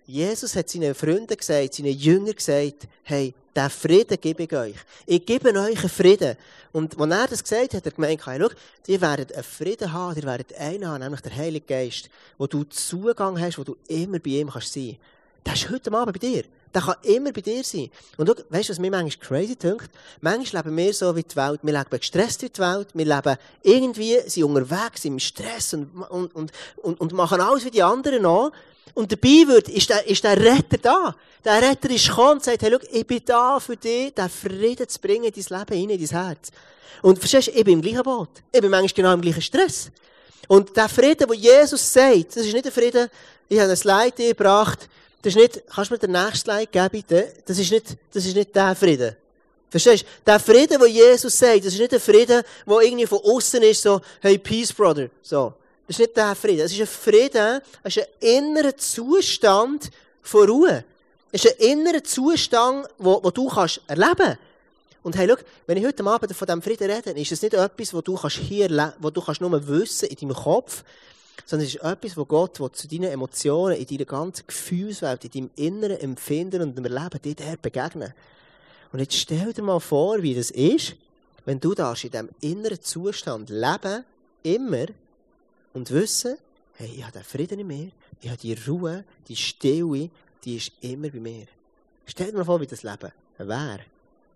Jesus 0.06 0.56
hat 0.58 0.70
seinen 0.70 0.94
Freunden 0.94 1.38
gesagt, 1.38 1.76
seinen 1.76 1.98
Jüngern 1.98 2.36
gesagt, 2.36 2.88
hey, 3.04 3.34
den 3.56 3.70
Frieden 3.70 4.20
gebe 4.20 4.44
ich 4.44 4.54
euch. 4.54 4.76
Ich 5.06 5.26
gebe 5.26 5.50
euch 5.50 5.80
einen 5.80 5.90
Frieden. 5.90 6.36
Und 6.72 7.00
als 7.00 7.12
er 7.12 7.28
das 7.28 7.44
gesagt 7.44 7.74
hat, 7.74 7.74
hat 7.74 7.86
er 7.86 7.92
gemeint, 7.92 8.26
hey, 8.26 8.40
schau, 8.40 8.50
ihr 8.88 9.02
werdet 9.02 9.34
einen 9.34 9.44
Frieden 9.44 9.94
haben, 9.94 10.16
ihr 10.18 10.24
werdet 10.24 10.54
einen 10.56 10.88
haben, 10.88 11.02
nämlich 11.02 11.22
der 11.22 11.36
Heilige 11.36 11.66
Geist, 11.66 12.10
wo 12.38 12.48
du 12.48 12.64
Zugang 12.66 13.40
hast, 13.40 13.58
wo 13.58 13.64
du 13.64 13.78
immer 13.88 14.20
bei 14.20 14.32
ihm 14.32 14.50
kannst 14.50 14.74
sein. 14.74 14.98
Der 15.46 15.54
ist 15.54 15.70
heute 15.70 15.92
Abend 15.94 16.20
bei 16.20 16.28
dir. 16.28 16.44
Der 16.74 16.82
kann 16.82 16.96
immer 17.04 17.32
bei 17.32 17.40
dir 17.40 17.64
sein. 17.64 17.90
Und 18.18 18.28
schau, 18.28 18.36
weißt 18.50 18.68
du, 18.68 18.74
was 18.74 18.80
mir 18.80 18.92
manchmal 18.92 19.26
crazy 19.26 19.56
dünkt? 19.56 19.90
Manchmal 20.20 20.64
leben 20.64 20.76
wir 20.76 20.94
so 20.94 21.16
wie 21.16 21.24
die 21.24 21.36
Welt. 21.38 21.62
Wir 21.64 21.72
leben 21.72 21.90
gestresst 21.90 22.42
wie 22.42 22.50
die 22.50 22.60
Welt. 22.60 22.90
Wir 22.94 23.06
leben 23.06 23.38
irgendwie, 23.64 24.20
sind 24.28 24.44
unterwegs 24.44 25.06
im 25.06 25.18
Stress 25.18 25.74
und, 25.74 25.94
und, 26.10 26.36
und, 26.36 26.52
und, 26.84 27.00
und 27.00 27.14
machen 27.14 27.40
alles 27.40 27.64
wie 27.64 27.72
die 27.72 27.84
anderen 27.84 28.26
auch. 28.26 28.52
Und 28.94 29.12
dabei 29.12 29.48
wird, 29.48 29.70
ist, 29.70 29.90
der, 29.90 30.08
ist 30.08 30.24
der 30.24 30.38
Retter 30.40 30.78
da. 30.78 31.16
Der 31.44 31.62
Retter 31.62 31.90
ist 31.90 32.08
gekommen 32.08 32.34
und 32.34 32.44
sagt, 32.44 32.62
hey, 32.62 32.72
schau, 32.72 32.88
ich 32.92 33.06
bin 33.06 33.22
da 33.26 33.60
für 33.60 33.76
dich, 33.76 34.14
den 34.14 34.30
Frieden 34.30 34.88
zu 34.88 35.00
bringen 35.00 35.26
in 35.26 35.34
dein 35.34 35.60
Leben, 35.60 35.92
in 35.92 36.00
dein 36.00 36.08
Herz. 36.08 36.52
Und 37.02 37.20
verstehst 37.20 37.48
du, 37.48 37.52
ich 37.52 37.64
bin 37.64 37.74
im 37.74 37.82
gleichen 37.82 38.04
Boot. 38.04 38.30
Ich 38.52 38.62
bin 38.62 38.72
manchmal 38.72 38.94
genau 38.96 39.14
im 39.14 39.22
gleichen 39.22 39.42
Stress. 39.42 39.92
Und 40.48 40.76
der 40.76 40.90
Frieden, 40.90 41.28
den 41.28 41.40
Jesus 41.40 41.92
sagt, 41.92 42.36
das 42.36 42.46
ist 42.46 42.54
nicht 42.54 42.66
der 42.66 42.72
Frieden, 42.72 43.10
ich 43.50 43.60
habe 43.60 43.70
ein 43.70 43.76
Slide 43.76 44.12
gebracht, 44.12 44.88
das 45.22 45.36
ist 45.36 45.42
nicht, 45.42 45.64
kannst 45.74 45.90
du 45.90 45.96
mir 45.96 46.00
den 46.00 46.12
nächsten 46.12 46.38
Slide 46.38 46.68
geben, 46.68 46.90
bitte? 46.92 47.34
Das 47.46 47.58
ist 47.58 47.72
nicht, 47.72 47.98
das 48.14 48.26
ist 48.26 48.36
nicht 48.36 48.56
der 48.56 48.76
Frieden. 48.76 49.16
Verstehst 49.70 50.04
du? 50.04 50.08
Der 50.26 50.40
Frieden, 50.40 50.80
den 50.80 50.94
Jesus 50.94 51.38
sagt, 51.38 51.66
das 51.66 51.74
ist 51.74 51.80
nicht 51.80 51.92
der 51.92 52.00
Frieden, 52.00 52.44
der 52.66 52.80
irgendwie 52.80 53.08
von 53.08 53.20
außen 53.20 53.62
ist, 53.64 53.82
so, 53.82 54.00
hey, 54.22 54.38
peace, 54.38 54.72
brother. 54.72 55.10
So. 55.22 55.54
Das 55.88 55.96
ist 55.96 56.00
nicht 56.00 56.18
der 56.18 56.36
Frieden. 56.36 56.62
Es 56.62 56.72
ist 56.72 56.82
ein 56.82 56.88
Frieden, 56.88 57.62
es 57.84 57.98
ist 57.98 58.08
ein 58.22 58.28
innerer 58.38 58.76
Zustand 58.76 59.92
von 60.22 60.50
Ruhe. 60.50 60.84
Es 61.32 61.46
ist 61.46 61.60
ein 61.60 61.72
innerer 61.72 62.04
Zustand, 62.04 62.88
wo, 62.98 63.22
wo 63.24 63.30
du 63.30 63.48
kannst 63.48 63.82
erleben 63.88 64.16
kannst. 64.18 64.40
Und 65.04 65.16
hey, 65.16 65.28
schau, 65.30 65.36
wenn 65.68 65.78
ich 65.78 65.86
heute 65.86 66.04
Abend 66.06 66.36
von 66.36 66.48
diesem 66.48 66.62
Frieden 66.64 66.90
rede, 66.90 67.12
ist 67.12 67.32
es 67.32 67.42
nicht 67.42 67.54
etwas, 67.54 67.94
wo 67.94 68.02
du 68.02 68.16
kannst 68.16 68.38
hier, 68.38 68.94
wo 69.00 69.12
du 69.12 69.22
kannst 69.22 69.40
nur 69.40 69.68
wissen 69.68 70.10
in 70.10 70.16
deinem 70.16 70.36
Kopf, 70.36 70.84
sondern 71.46 71.68
es 71.68 71.76
ist 71.76 71.84
etwas, 71.84 72.18
wo 72.18 72.26
Gott 72.26 72.60
wo 72.60 72.70
zu 72.70 72.88
deinen 72.88 73.12
Emotionen, 73.12 73.78
in 73.78 73.86
deiner 73.86 74.06
ganzen 74.06 74.48
Gefühlswelt, 74.48 75.24
in 75.26 75.32
deinem 75.32 75.50
inneren 75.56 76.00
Empfinden 76.00 76.64
und 76.64 76.78
im 76.78 76.86
Erleben 76.86 77.22
dir 77.22 77.36
der 77.36 77.58
begegnen. 77.58 78.16
Und 78.92 79.00
jetzt 79.00 79.16
stell 79.16 79.54
dir 79.54 79.62
mal 79.62 79.80
vor, 79.80 80.24
wie 80.24 80.34
das 80.34 80.50
ist, 80.50 80.96
wenn 81.46 81.60
du 81.60 81.76
da 81.76 81.94
in 81.94 82.10
diesem 82.10 82.30
inneren 82.42 82.82
Zustand 82.82 83.52
leben, 83.52 84.04
immer, 84.42 84.88
und 85.76 85.92
wissen, 85.92 86.38
hey, 86.78 86.90
ich 86.96 87.04
habe 87.04 87.12
den 87.12 87.24
Frieden 87.24 87.60
in 87.60 87.68
mir, 87.68 87.92
ich 88.22 88.30
habe 88.30 88.40
die 88.40 88.54
Ruhe, 88.68 89.04
die 89.28 89.36
Stille, 89.36 90.10
die 90.44 90.56
ist 90.56 90.72
immer 90.82 91.10
bei 91.10 91.20
mir. 91.20 91.46
Stell 92.06 92.32
dir 92.32 92.38
mal 92.38 92.46
vor, 92.46 92.62
wie 92.62 92.66
das 92.66 92.82
Leben 92.82 93.12
wäre. 93.38 93.82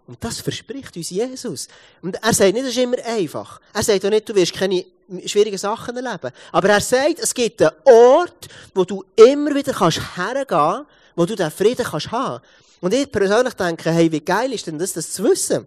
Und 0.06 0.22
das 0.24 0.42
verspricht 0.42 0.98
uns 0.98 1.10
Jesus. 1.10 1.68
Und 2.02 2.16
er 2.16 2.34
sagt 2.34 2.54
nicht, 2.54 2.64
es 2.64 2.72
ist 2.72 2.78
immer 2.78 2.98
einfach. 3.06 3.62
Er 3.74 3.84
sagt 3.84 4.04
auch 4.06 4.10
nicht, 4.10 4.28
du 4.28 4.36
wirst 4.36 4.54
keine 4.54 4.84
schwierigen 5.26 5.58
Sachen 5.58 5.96
erleben. 5.96 6.32
Aber 6.52 6.70
er 6.70 6.82
sagt, 6.82 7.20
es 7.20 7.34
gibt 7.34 7.62
einen 7.62 7.72
Ort, 7.86 8.48
wo 8.74 8.84
du 8.84 9.06
immer 9.16 9.56
wieder 9.56 9.72
kannst 9.72 10.18
hergehen, 10.18 10.86
wo 11.16 11.26
du 11.26 11.36
den 11.36 11.52
Frieden 11.52 11.86
kannst 11.86 12.12
haben. 12.12 12.44
Und 12.82 12.94
ich 12.94 13.10
persönlich 13.10 13.54
denke, 13.54 13.92
hey, 13.92 14.12
wie 14.12 14.20
geil 14.20 14.52
ist 14.52 14.68
denn 14.68 14.80
das, 14.80 14.94
das 14.94 15.14
zu 15.14 15.24
wissen? 15.24 15.66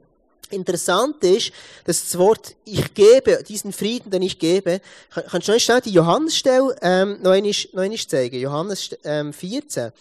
Interessant 0.52 1.22
ist, 1.24 1.52
dass 1.84 2.02
das 2.02 2.18
Wort 2.18 2.54
ich 2.64 2.94
gebe, 2.94 3.42
diesen 3.42 3.72
Frieden, 3.72 4.10
den 4.10 4.22
ich 4.22 4.38
gebe, 4.38 4.80
kannst 5.10 5.48
du 5.48 5.52
noch 5.52 5.60
schnell 5.60 5.80
die 5.80 5.90
Johannesstelle 5.90 6.76
ähm, 6.82 7.18
noch 7.22 7.32
einmal, 7.32 7.52
noch 7.72 7.82
einmal 7.82 7.98
zeigen? 7.98 8.40
Johannes 8.40 8.90
ähm, 9.04 9.32
14. 9.32 9.92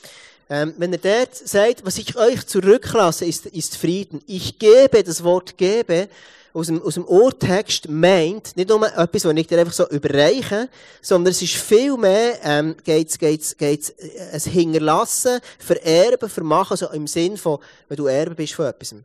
Ähm, 0.50 0.74
wenn 0.78 0.92
er 0.92 1.00
dort 1.00 1.36
sagt, 1.36 1.86
was 1.86 1.98
ich 1.98 2.18
euch 2.18 2.46
zurücklasse, 2.46 3.26
ist, 3.26 3.46
ist 3.46 3.78
Frieden. 3.78 4.22
Ich 4.28 4.60
gebe, 4.60 5.02
das 5.02 5.24
Wort 5.24 5.58
gebe, 5.58 6.10
aus 6.54 6.68
dem, 6.68 6.82
aus 6.82 6.96
dem 6.96 7.06
Urtext 7.06 7.88
meint, 7.90 8.56
nicht 8.58 8.70
nur 8.70 8.86
etwas, 8.86 9.26
was 9.26 9.36
ich 9.36 9.48
dir 9.48 9.60
einfach 9.60 9.74
so 9.74 9.88
überreiche, 9.88 10.68
sondern 11.02 11.32
es 11.32 11.42
ist 11.42 11.56
viel 11.56 11.96
mehr, 11.98 12.40
ähm, 12.44 12.76
geht's, 12.84 13.18
geht's, 13.18 13.56
geht's, 13.56 13.90
äh, 13.92 14.10
es 14.34 14.46
hinterlassen, 14.46 15.40
vererben, 15.60 16.30
vermachen, 16.30 16.78
so 16.78 16.90
im 16.90 17.08
Sinn 17.08 17.38
von, 17.38 17.60
wenn 17.88 17.98
du 17.98 18.08
Erbe 18.08 18.36
bist 18.36 18.54
von 18.54 18.66
etwas. 18.66 18.96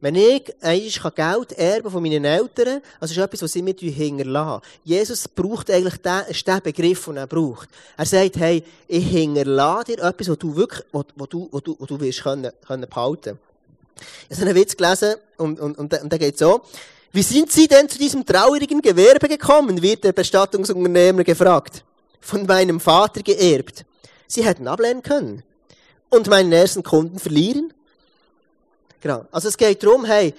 Wenn 0.00 0.14
ich 0.14 0.54
eigentlich 0.62 1.00
Geld 1.14 1.52
erben 1.52 1.90
von 1.90 2.02
meinen 2.02 2.24
Eltern, 2.24 2.80
also 2.98 3.12
ist 3.12 3.18
etwas, 3.18 3.42
was 3.42 3.52
sie 3.52 3.60
mir 3.60 3.74
hinterlassen. 3.74 4.62
Jesus 4.82 5.28
braucht 5.28 5.70
eigentlich 5.70 5.98
den, 5.98 6.22
ist 6.28 6.46
der 6.46 6.60
Begriff, 6.60 7.04
den 7.04 7.18
er 7.18 7.26
braucht. 7.26 7.68
Er 7.98 8.06
sagt, 8.06 8.36
hey, 8.36 8.64
ich 8.88 9.06
hinterlasse 9.06 9.96
dir 9.96 10.02
etwas, 10.02 10.30
was 10.30 10.38
du 10.38 10.56
wirklich, 10.56 10.82
was, 10.92 11.04
was 11.16 11.28
du, 11.28 11.48
was 11.52 11.62
du, 11.62 11.76
was 11.78 11.88
du 11.88 12.00
willst 12.00 12.22
können, 12.22 12.50
können 12.66 12.88
behalten. 12.88 13.38
Ich 14.30 14.38
habe 14.38 14.46
einen 14.48 14.56
Witz 14.56 14.74
gelesen, 14.74 15.16
und, 15.36 15.60
und, 15.60 15.76
und, 15.76 15.92
und 15.92 16.10
der 16.10 16.18
geht 16.18 16.38
so. 16.38 16.62
Wie 17.12 17.22
sind 17.22 17.52
Sie 17.52 17.68
denn 17.68 17.88
zu 17.88 17.98
diesem 17.98 18.24
traurigen 18.24 18.80
Gewerbe 18.80 19.28
gekommen, 19.28 19.82
wird 19.82 20.04
der 20.04 20.12
Bestattungsunternehmer 20.12 21.24
gefragt. 21.24 21.84
Von 22.20 22.46
meinem 22.46 22.80
Vater 22.80 23.22
geerbt. 23.22 23.84
Sie 24.26 24.44
hätten 24.44 24.68
ablehnen 24.68 25.02
können. 25.02 25.42
Und 26.08 26.28
meinen 26.28 26.52
ersten 26.52 26.82
Kunden 26.82 27.18
verlieren. 27.18 27.74
Genau. 29.00 29.24
Also 29.30 29.48
es 29.48 29.56
geht 29.56 29.82
darum, 29.82 30.04
hey, 30.04 30.34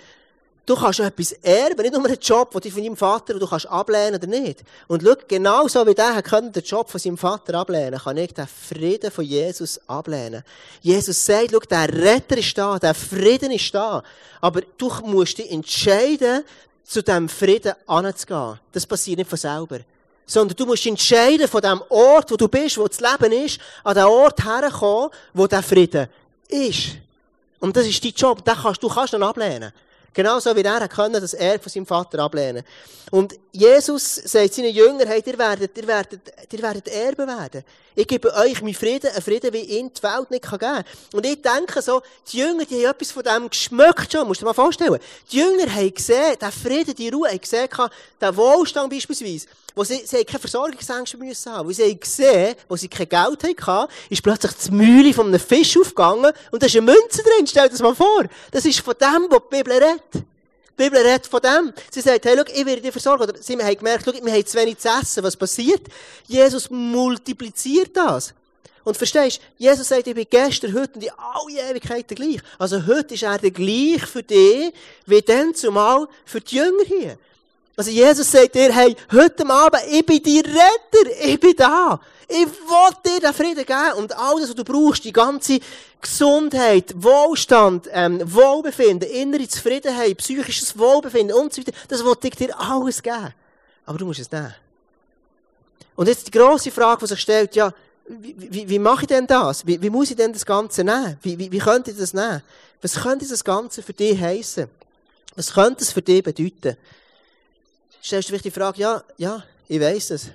du 0.65 0.75
kannst 0.75 0.99
etwas 0.99 1.31
erben, 1.41 1.81
nicht 1.81 1.93
nur 1.93 2.05
einen 2.05 2.19
Job, 2.19 2.51
den 2.51 2.61
du 2.61 2.69
von 2.69 2.83
deinem 2.83 2.97
Vater 2.97 3.39
du 3.39 3.47
kannst 3.47 3.67
ablehnen 3.67 4.15
oder 4.15 4.27
nicht. 4.27 4.59
Und 4.87 5.03
schau, 5.03 5.15
genau 5.27 5.67
so 5.67 5.85
wie 5.85 5.95
der 5.95 6.21
kann 6.21 6.51
den 6.51 6.63
Job 6.63 6.89
von 6.89 6.99
seinem 6.99 7.17
Vater 7.17 7.55
ablehnen, 7.55 7.99
kann 7.99 8.17
ich 8.17 8.33
den 8.33 8.47
Frieden 8.47 9.11
von 9.11 9.25
Jesus 9.25 9.79
ablehnen. 9.87 10.43
Jesus 10.81 11.25
sagt, 11.25 11.51
schau, 11.51 11.59
der 11.59 11.91
Retter 11.91 12.37
ist 12.37 12.57
da, 12.57 12.77
der 12.77 12.93
Frieden 12.93 13.51
ist 13.51 13.73
da. 13.73 14.03
Aber 14.39 14.61
du 14.77 14.91
musst 15.05 15.37
dich 15.37 15.51
entscheiden, 15.51 16.43
zu 16.83 17.01
diesem 17.01 17.29
Frieden 17.29 17.73
anzugehen. 17.87 18.59
Das 18.71 18.85
passiert 18.85 19.17
nicht 19.17 19.29
von 19.29 19.37
selber. 19.37 19.79
Sondern 20.25 20.55
du 20.55 20.65
musst 20.65 20.85
entscheiden, 20.85 21.47
von 21.47 21.61
dem 21.61 21.81
Ort, 21.89 22.31
wo 22.31 22.35
du 22.35 22.47
bist, 22.47 22.77
wo 22.77 22.87
das 22.87 22.99
Leben 22.99 23.31
ist, 23.31 23.59
an 23.83 23.95
den 23.95 24.03
Ort 24.05 24.43
herkommen, 24.43 25.09
wo 25.33 25.47
der 25.47 25.63
Frieden 25.63 26.07
ist. 26.47 26.97
Und 27.61 27.77
das 27.77 27.87
ist 27.87 28.03
dein 28.03 28.11
Job. 28.11 28.43
Den 28.43 28.55
kannst, 28.55 28.83
du 28.83 28.89
kannst 28.89 29.13
ihn 29.13 29.23
ablehnen. 29.23 29.71
Genauso 30.13 30.53
wie 30.57 30.61
er 30.61 30.87
können, 30.89 31.21
das 31.21 31.33
Erbe 31.33 31.63
von 31.63 31.71
seinem 31.71 31.85
Vater 31.85 32.19
ablehnen. 32.19 32.63
Und 33.11 33.33
Jesus 33.53 34.15
sagt 34.15 34.53
seinen 34.53 34.73
Jüngern, 34.73 35.07
hey, 35.07 35.23
ihr 35.25 35.37
werdet, 35.37 35.77
ihr 35.77 35.87
werdet, 35.87 36.21
ihr 36.51 36.61
werdet 36.61 36.87
Erben 36.89 37.27
werden. 37.27 37.63
Ich 37.95 38.07
gebe 38.07 38.33
euch 38.35 38.61
meinen 38.61 38.73
Frieden, 38.73 39.09
einen 39.09 39.21
Frieden, 39.21 39.53
wie 39.53 39.61
ihn 39.61 39.89
die 39.93 40.03
Welt 40.03 40.29
nicht 40.29 40.43
geben 40.43 40.59
kann. 40.59 40.83
Und 41.13 41.25
ich 41.25 41.41
denke 41.41 41.81
so, 41.81 42.01
die 42.29 42.39
Jünger, 42.39 42.65
die 42.65 42.85
haben 42.85 42.93
etwas 42.93 43.11
von 43.11 43.23
dem 43.23 43.49
geschmeckt 43.49 44.11
schon, 44.11 44.27
musst 44.27 44.41
du 44.41 44.45
dir 44.45 44.49
mal 44.49 44.53
vorstellen. 44.53 44.99
Die 45.31 45.37
Jünger 45.37 45.73
haben 45.73 45.93
gesehen, 45.93 46.37
den 46.41 46.51
Frieden, 46.51 46.95
die 46.95 47.09
Ruhe, 47.09 47.29
haben 47.29 47.39
gesehen, 47.39 47.69
den 48.19 48.35
Wohlstand 48.35 48.89
beispielsweise, 48.89 49.47
wo 49.75 49.83
sie, 49.83 50.01
sie 50.05 50.23
keine 50.25 50.39
Versorgungsängste 50.39 51.17
müssen 51.17 51.51
haben. 51.51 51.67
Weil 51.67 51.75
sie 51.75 51.83
haben 51.83 51.99
gesehen, 51.99 52.55
wo 52.67 52.75
sie 52.75 52.87
kein 52.87 53.09
Geld 53.09 53.67
hatten, 53.67 53.91
ist 54.09 54.23
plötzlich 54.23 54.51
die 54.65 54.71
Mühle 54.71 55.13
von 55.13 55.27
einem 55.27 55.39
Fisch 55.39 55.77
aufgegangen 55.77 56.31
und 56.51 56.61
da 56.61 56.67
ist 56.67 56.75
eine 56.75 56.85
Münze 56.85 57.23
drin. 57.23 57.47
Stell 57.47 57.65
dir 57.65 57.71
das 57.71 57.81
mal 57.81 57.95
vor. 57.95 58.25
Das 58.51 58.65
ist 58.65 58.79
von 58.79 58.95
dem, 58.99 59.27
was 59.29 59.41
die 59.51 59.57
Bibel 59.57 59.73
redet. 59.73 60.01
Die 60.13 60.83
Bibel 60.83 60.99
redet 60.99 61.27
von 61.27 61.41
dem. 61.41 61.73
Sie 61.91 62.01
sagt, 62.01 62.25
hey, 62.25 62.35
schau, 62.37 62.53
ich 62.53 62.65
werde 62.65 62.81
dich 62.81 62.91
versorgen. 62.91 63.23
Oder 63.23 63.37
sie 63.41 63.57
haben 63.57 63.77
gemerkt, 63.77 64.03
schau, 64.05 64.13
wir 64.13 64.33
haben 64.33 64.45
zu 64.45 64.57
wenig 64.57 64.77
zu 64.77 64.89
essen. 64.89 65.23
Was 65.23 65.35
passiert? 65.35 65.81
Jesus 66.27 66.69
multipliziert 66.69 67.95
das. 67.95 68.33
Und 68.83 68.97
verstehst, 68.97 69.41
Jesus 69.59 69.87
sagt, 69.87 70.07
ich 70.07 70.15
bin 70.15 70.25
gestern, 70.27 70.73
heute 70.73 70.95
und 70.95 71.03
in 71.03 71.11
alle 71.11 71.69
Ewigkeiten 71.69 72.15
gleich. 72.15 72.39
Also 72.57 72.85
heute 72.87 73.13
ist 73.13 73.21
er 73.21 73.37
der 73.37 73.51
gleich 73.51 74.03
für 74.07 74.23
dich, 74.23 74.73
wie 75.05 75.21
dann 75.21 75.53
zumal 75.53 76.07
für 76.25 76.41
die 76.41 76.55
Jünger 76.55 76.83
hier. 76.85 77.17
Also 77.75 77.89
Jesus 77.89 78.29
sagt 78.29 78.55
dir, 78.55 78.73
hey, 78.73 78.95
heute 79.11 79.49
Abend, 79.49 79.81
ich 79.89 80.05
bin 80.05 80.21
dein 80.21 80.45
Retter, 80.45 81.23
ich 81.23 81.39
bin 81.39 81.55
da. 81.55 81.99
Ich 82.27 82.45
will 82.45 82.97
dir 83.05 83.19
den 83.19 83.33
Frieden 83.33 83.65
geben 83.65 83.93
und 83.97 84.15
alles, 84.17 84.49
was 84.49 84.55
du 84.55 84.63
brauchst, 84.63 85.03
die 85.03 85.11
ganze 85.11 85.59
Gesundheit, 86.01 86.93
Wohlstand, 86.95 87.89
ähm, 87.91 88.21
Wohlbefinden, 88.23 89.09
innere 89.09 89.47
Zufriedenheit, 89.47 90.17
psychisches 90.17 90.77
Wohlbefinden 90.77 91.35
und 91.35 91.53
so 91.53 91.61
weiter, 91.61 91.73
das 91.87 92.03
will 92.03 92.15
ich 92.23 92.35
dir 92.35 92.57
alles 92.57 93.01
geben. 93.01 93.33
Aber 93.85 93.97
du 93.97 94.05
musst 94.05 94.19
es 94.19 94.31
nehmen. 94.31 94.53
Und 95.95 96.07
jetzt 96.07 96.27
die 96.27 96.31
grosse 96.31 96.71
Frage, 96.71 97.01
die 97.01 97.07
sich 97.07 97.19
stellt, 97.19 97.55
ja, 97.55 97.73
wie, 98.07 98.35
wie, 98.37 98.69
wie 98.69 98.79
mache 98.79 99.01
ich 99.01 99.07
denn 99.07 99.27
das? 99.27 99.65
Wie, 99.65 99.81
wie 99.81 99.89
muss 99.89 100.11
ich 100.11 100.17
denn 100.17 100.33
das 100.33 100.45
Ganze 100.45 100.83
nehmen? 100.83 101.17
Wie, 101.21 101.37
wie, 101.37 101.51
wie 101.51 101.59
könnte 101.59 101.91
ich 101.91 101.97
das 101.97 102.13
nehmen? 102.13 102.41
Was 102.81 102.95
könnte 102.95 103.27
das 103.27 103.43
Ganze 103.43 103.81
für 103.81 103.93
dich 103.93 104.19
heißen? 104.19 104.67
Was 105.35 105.53
könnte 105.53 105.83
es 105.83 105.91
für 105.91 106.01
dich 106.01 106.23
bedeuten? 106.23 106.77
Stellst 108.01 108.29
du 108.29 108.33
dich 108.33 108.41
die 108.41 108.51
Frage, 108.51 108.79
ja, 108.79 109.03
ja, 109.17 109.43
ich 109.67 109.79
weiß 109.79 110.11
es. 110.11 110.31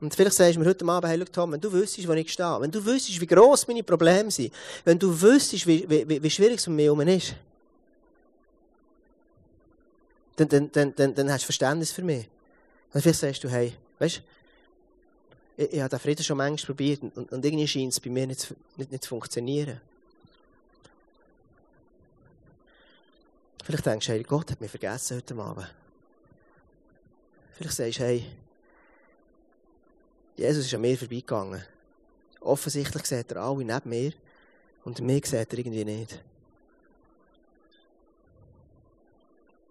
Und 0.00 0.14
vielleicht 0.14 0.36
sagst 0.36 0.56
du 0.56 0.60
mir 0.60 0.66
heute 0.66 0.84
Abend, 0.86 1.10
hey, 1.10 1.18
schau, 1.18 1.32
Tom, 1.32 1.52
wenn 1.52 1.60
du 1.60 1.70
wüsstest, 1.70 2.08
wo 2.08 2.12
ich 2.12 2.32
stehe, 2.32 2.60
wenn 2.60 2.70
du 2.70 2.84
wüsstest, 2.84 3.20
wie 3.20 3.26
gross 3.26 3.66
meine 3.68 3.82
Probleme 3.82 4.30
sind, 4.30 4.52
wenn 4.84 4.98
du 4.98 5.20
wüsstest, 5.20 5.66
wie, 5.66 5.88
wie, 5.88 6.22
wie 6.22 6.30
schwierig 6.30 6.58
es 6.58 6.66
um 6.66 6.74
mich 6.74 6.86
herum 6.86 7.00
ist, 7.02 7.34
dann, 10.36 10.48
dann, 10.48 10.72
dann, 10.72 10.94
dann, 10.94 11.14
dann 11.14 11.30
hast 11.30 11.42
du 11.42 11.46
Verständnis 11.46 11.92
für 11.92 12.02
mich. 12.02 12.26
Und 12.92 13.02
vielleicht 13.02 13.20
sagst 13.20 13.44
du, 13.44 13.50
hey, 13.50 13.74
weißt 13.98 14.16
du, 14.16 15.62
ich, 15.64 15.72
ich 15.74 15.80
habe 15.80 15.90
den 15.90 15.98
Frieden 15.98 16.24
schon 16.24 16.38
manchmal 16.38 16.66
probiert 16.66 17.02
und, 17.02 17.30
und 17.30 17.44
irgendwie 17.44 17.68
scheint 17.68 17.92
es 17.92 18.00
bei 18.00 18.08
mir 18.08 18.26
nicht, 18.26 18.54
nicht, 18.78 18.90
nicht 18.90 19.04
zu 19.04 19.10
funktionieren. 19.10 19.80
Vielleicht 23.62 23.84
denkst 23.84 24.06
du, 24.06 24.12
hey, 24.12 24.22
Gott 24.22 24.50
hat 24.50 24.60
mich 24.62 24.70
vergessen 24.70 25.18
heute 25.18 25.34
Abend. 25.34 25.68
Vielleicht 27.60 27.76
sagst 27.76 27.98
du, 27.98 28.04
hey, 28.04 28.24
Jesus 30.34 30.64
ist 30.64 30.72
an 30.72 30.80
mir 30.80 30.96
vorbeigegangen. 30.96 31.62
Offensichtlich 32.40 33.04
sieht 33.04 33.30
er 33.32 33.42
alle 33.42 33.62
neben 33.62 33.90
mir 33.90 34.12
und 34.86 34.98
mir 35.02 35.20
sieht 35.22 35.52
er 35.52 35.58
irgendwie 35.58 35.84
nicht. 35.84 36.22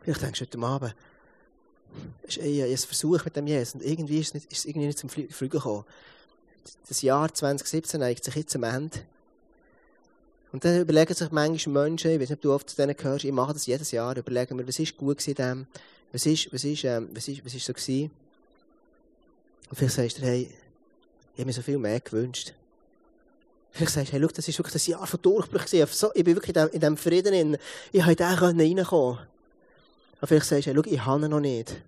Vielleicht 0.02 0.22
denkst 0.22 0.40
du 0.40 0.46
heute 0.46 0.60
Abend, 0.60 0.96
ich 2.28 2.38
habe 2.38 2.64
einen 2.64 2.78
Versuch 2.78 3.26
mit 3.26 3.36
dem 3.36 3.48
Jesus 3.48 3.74
und 3.74 3.84
irgendwie 3.84 4.20
ist 4.20 4.28
es, 4.28 4.34
nicht, 4.36 4.52
ist 4.52 4.60
es 4.60 4.66
irgendwie 4.66 4.86
nicht 4.86 5.00
zum 5.00 5.10
Fliegen 5.10 5.50
gekommen. 5.50 5.84
Das 6.88 7.02
Jahr 7.02 7.34
2017 7.34 8.00
neigt 8.00 8.24
sich 8.24 8.36
jetzt 8.36 8.56
am 8.56 8.66
Ende. 8.66 9.00
Und 10.52 10.66
dann 10.66 10.82
überlegen 10.82 11.14
sich 11.14 11.32
manchmal 11.32 11.84
Menschen, 11.84 12.12
ich 12.12 12.20
weiß 12.20 12.30
nicht, 12.30 12.38
ob 12.38 12.42
du 12.42 12.54
oft 12.54 12.70
zu 12.70 12.76
denen 12.76 12.98
gehörst, 12.98 13.26
ich 13.26 13.32
mache 13.32 13.54
das 13.54 13.68
jedes 13.68 13.92
Jahr, 13.92 14.18
überlegen 14.18 14.56
mir, 14.56 14.68
was 14.68 14.80
ist 14.80 14.98
gut 14.98 15.26
in 15.28 15.36
dem, 15.36 15.68
was 16.12 16.26
ist, 16.26 16.52
was 16.52 16.64
ist, 16.64 16.84
ähm, 16.86 17.10
was 17.14 17.28
ist, 17.28 17.46
was 17.46 17.54
ist 17.54 17.66
so 17.66 17.74
gewesen? 17.74 18.12
Und 19.70 19.78
vielleicht 19.78 19.96
sagst 19.96 20.18
du, 20.18 20.22
hey, 20.24 20.50
ich 21.34 21.40
habe 21.40 21.46
mir 21.46 21.54
so 21.54 21.62
viel 21.62 21.78
mehr 21.78 22.00
gewünscht. 22.00 22.54
Vielleicht 23.72 23.94
sagst 23.94 24.10
du, 24.10 24.14
hey, 24.14 24.22
schau, 24.22 24.34
das 24.36 24.48
ist 24.48 24.58
wirklich 24.58 24.74
das 24.74 24.88
Jahr 24.88 25.06
von 25.06 25.22
Durchbruch. 25.22 25.68
So, 25.68 26.12
ich 26.16 26.24
bin 26.24 26.36
wirklich 26.36 26.56
in 26.56 26.80
diesem 26.80 26.98
Frieden 26.98 27.34
in, 27.34 27.58
ich 27.92 28.02
konnte 28.04 28.16
da 28.16 28.34
reinkommen. 28.34 29.20
Und 30.22 30.28
vielleicht 30.28 30.48
sagst 30.48 30.66
du, 30.66 30.72
hey, 30.72 30.82
schau, 30.84 30.92
ich 30.92 31.06
habe 31.06 31.26
ihn 31.26 31.30
noch 31.30 31.40
nicht. 31.40 31.80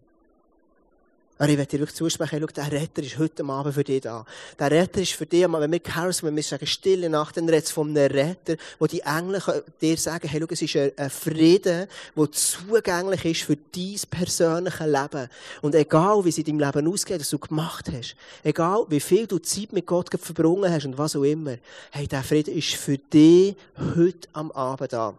Aber 1.41 1.49
ich 1.49 1.57
werde 1.57 1.71
dir 1.71 1.79
wirklich 1.79 1.95
zusprechen, 1.95 2.37
schau, 2.39 2.45
der 2.45 2.71
Retter 2.71 3.01
ist 3.01 3.17
heute 3.17 3.43
Abend 3.43 3.73
für 3.73 3.83
dich 3.83 4.01
da. 4.01 4.23
Der 4.59 4.69
Retter 4.69 5.01
ist 5.01 5.13
für 5.13 5.25
dich, 5.25 5.41
wenn 5.41 5.71
wir 5.71 5.79
Carols, 5.79 6.21
wenn 6.21 6.35
wir 6.35 6.43
sagen, 6.43 6.67
stille 6.67 7.09
Nacht, 7.09 7.35
dann 7.35 7.49
redet 7.49 7.65
es 7.65 7.71
von 7.71 7.89
einem 7.89 8.11
Retter, 8.11 8.57
wo 8.77 8.85
die 8.85 8.99
Engel 8.99 9.41
dir 9.81 9.97
sagen, 9.97 10.27
hey, 10.27 10.39
schau, 10.39 10.47
es 10.51 10.61
ist 10.61 10.75
ein 10.75 11.09
Frieden, 11.09 11.87
der 12.15 12.31
zugänglich 12.31 13.25
ist 13.25 13.41
für 13.41 13.55
dein 13.55 13.99
persönliches 14.11 14.85
Leben. 14.85 15.29
Und 15.63 15.73
egal, 15.73 16.23
wie 16.23 16.29
es 16.29 16.37
in 16.37 16.43
deinem 16.43 16.59
Leben 16.59 16.87
ausgeht, 16.87 17.21
was 17.21 17.31
du 17.31 17.39
gemacht 17.39 17.89
hast, 17.91 18.15
egal, 18.43 18.85
wie 18.89 18.99
viel 18.99 19.25
du 19.25 19.39
Zeit 19.39 19.73
mit 19.73 19.87
Gott 19.87 20.11
verbrungen 20.21 20.71
hast 20.71 20.85
und 20.85 20.99
was 20.99 21.15
auch 21.15 21.23
immer, 21.23 21.55
hey, 21.89 22.07
der 22.07 22.21
Frieden 22.21 22.55
ist 22.55 22.75
für 22.75 22.99
dich 22.99 23.55
heute 23.95 24.29
am 24.33 24.51
Abend 24.51 24.93
da. 24.93 25.15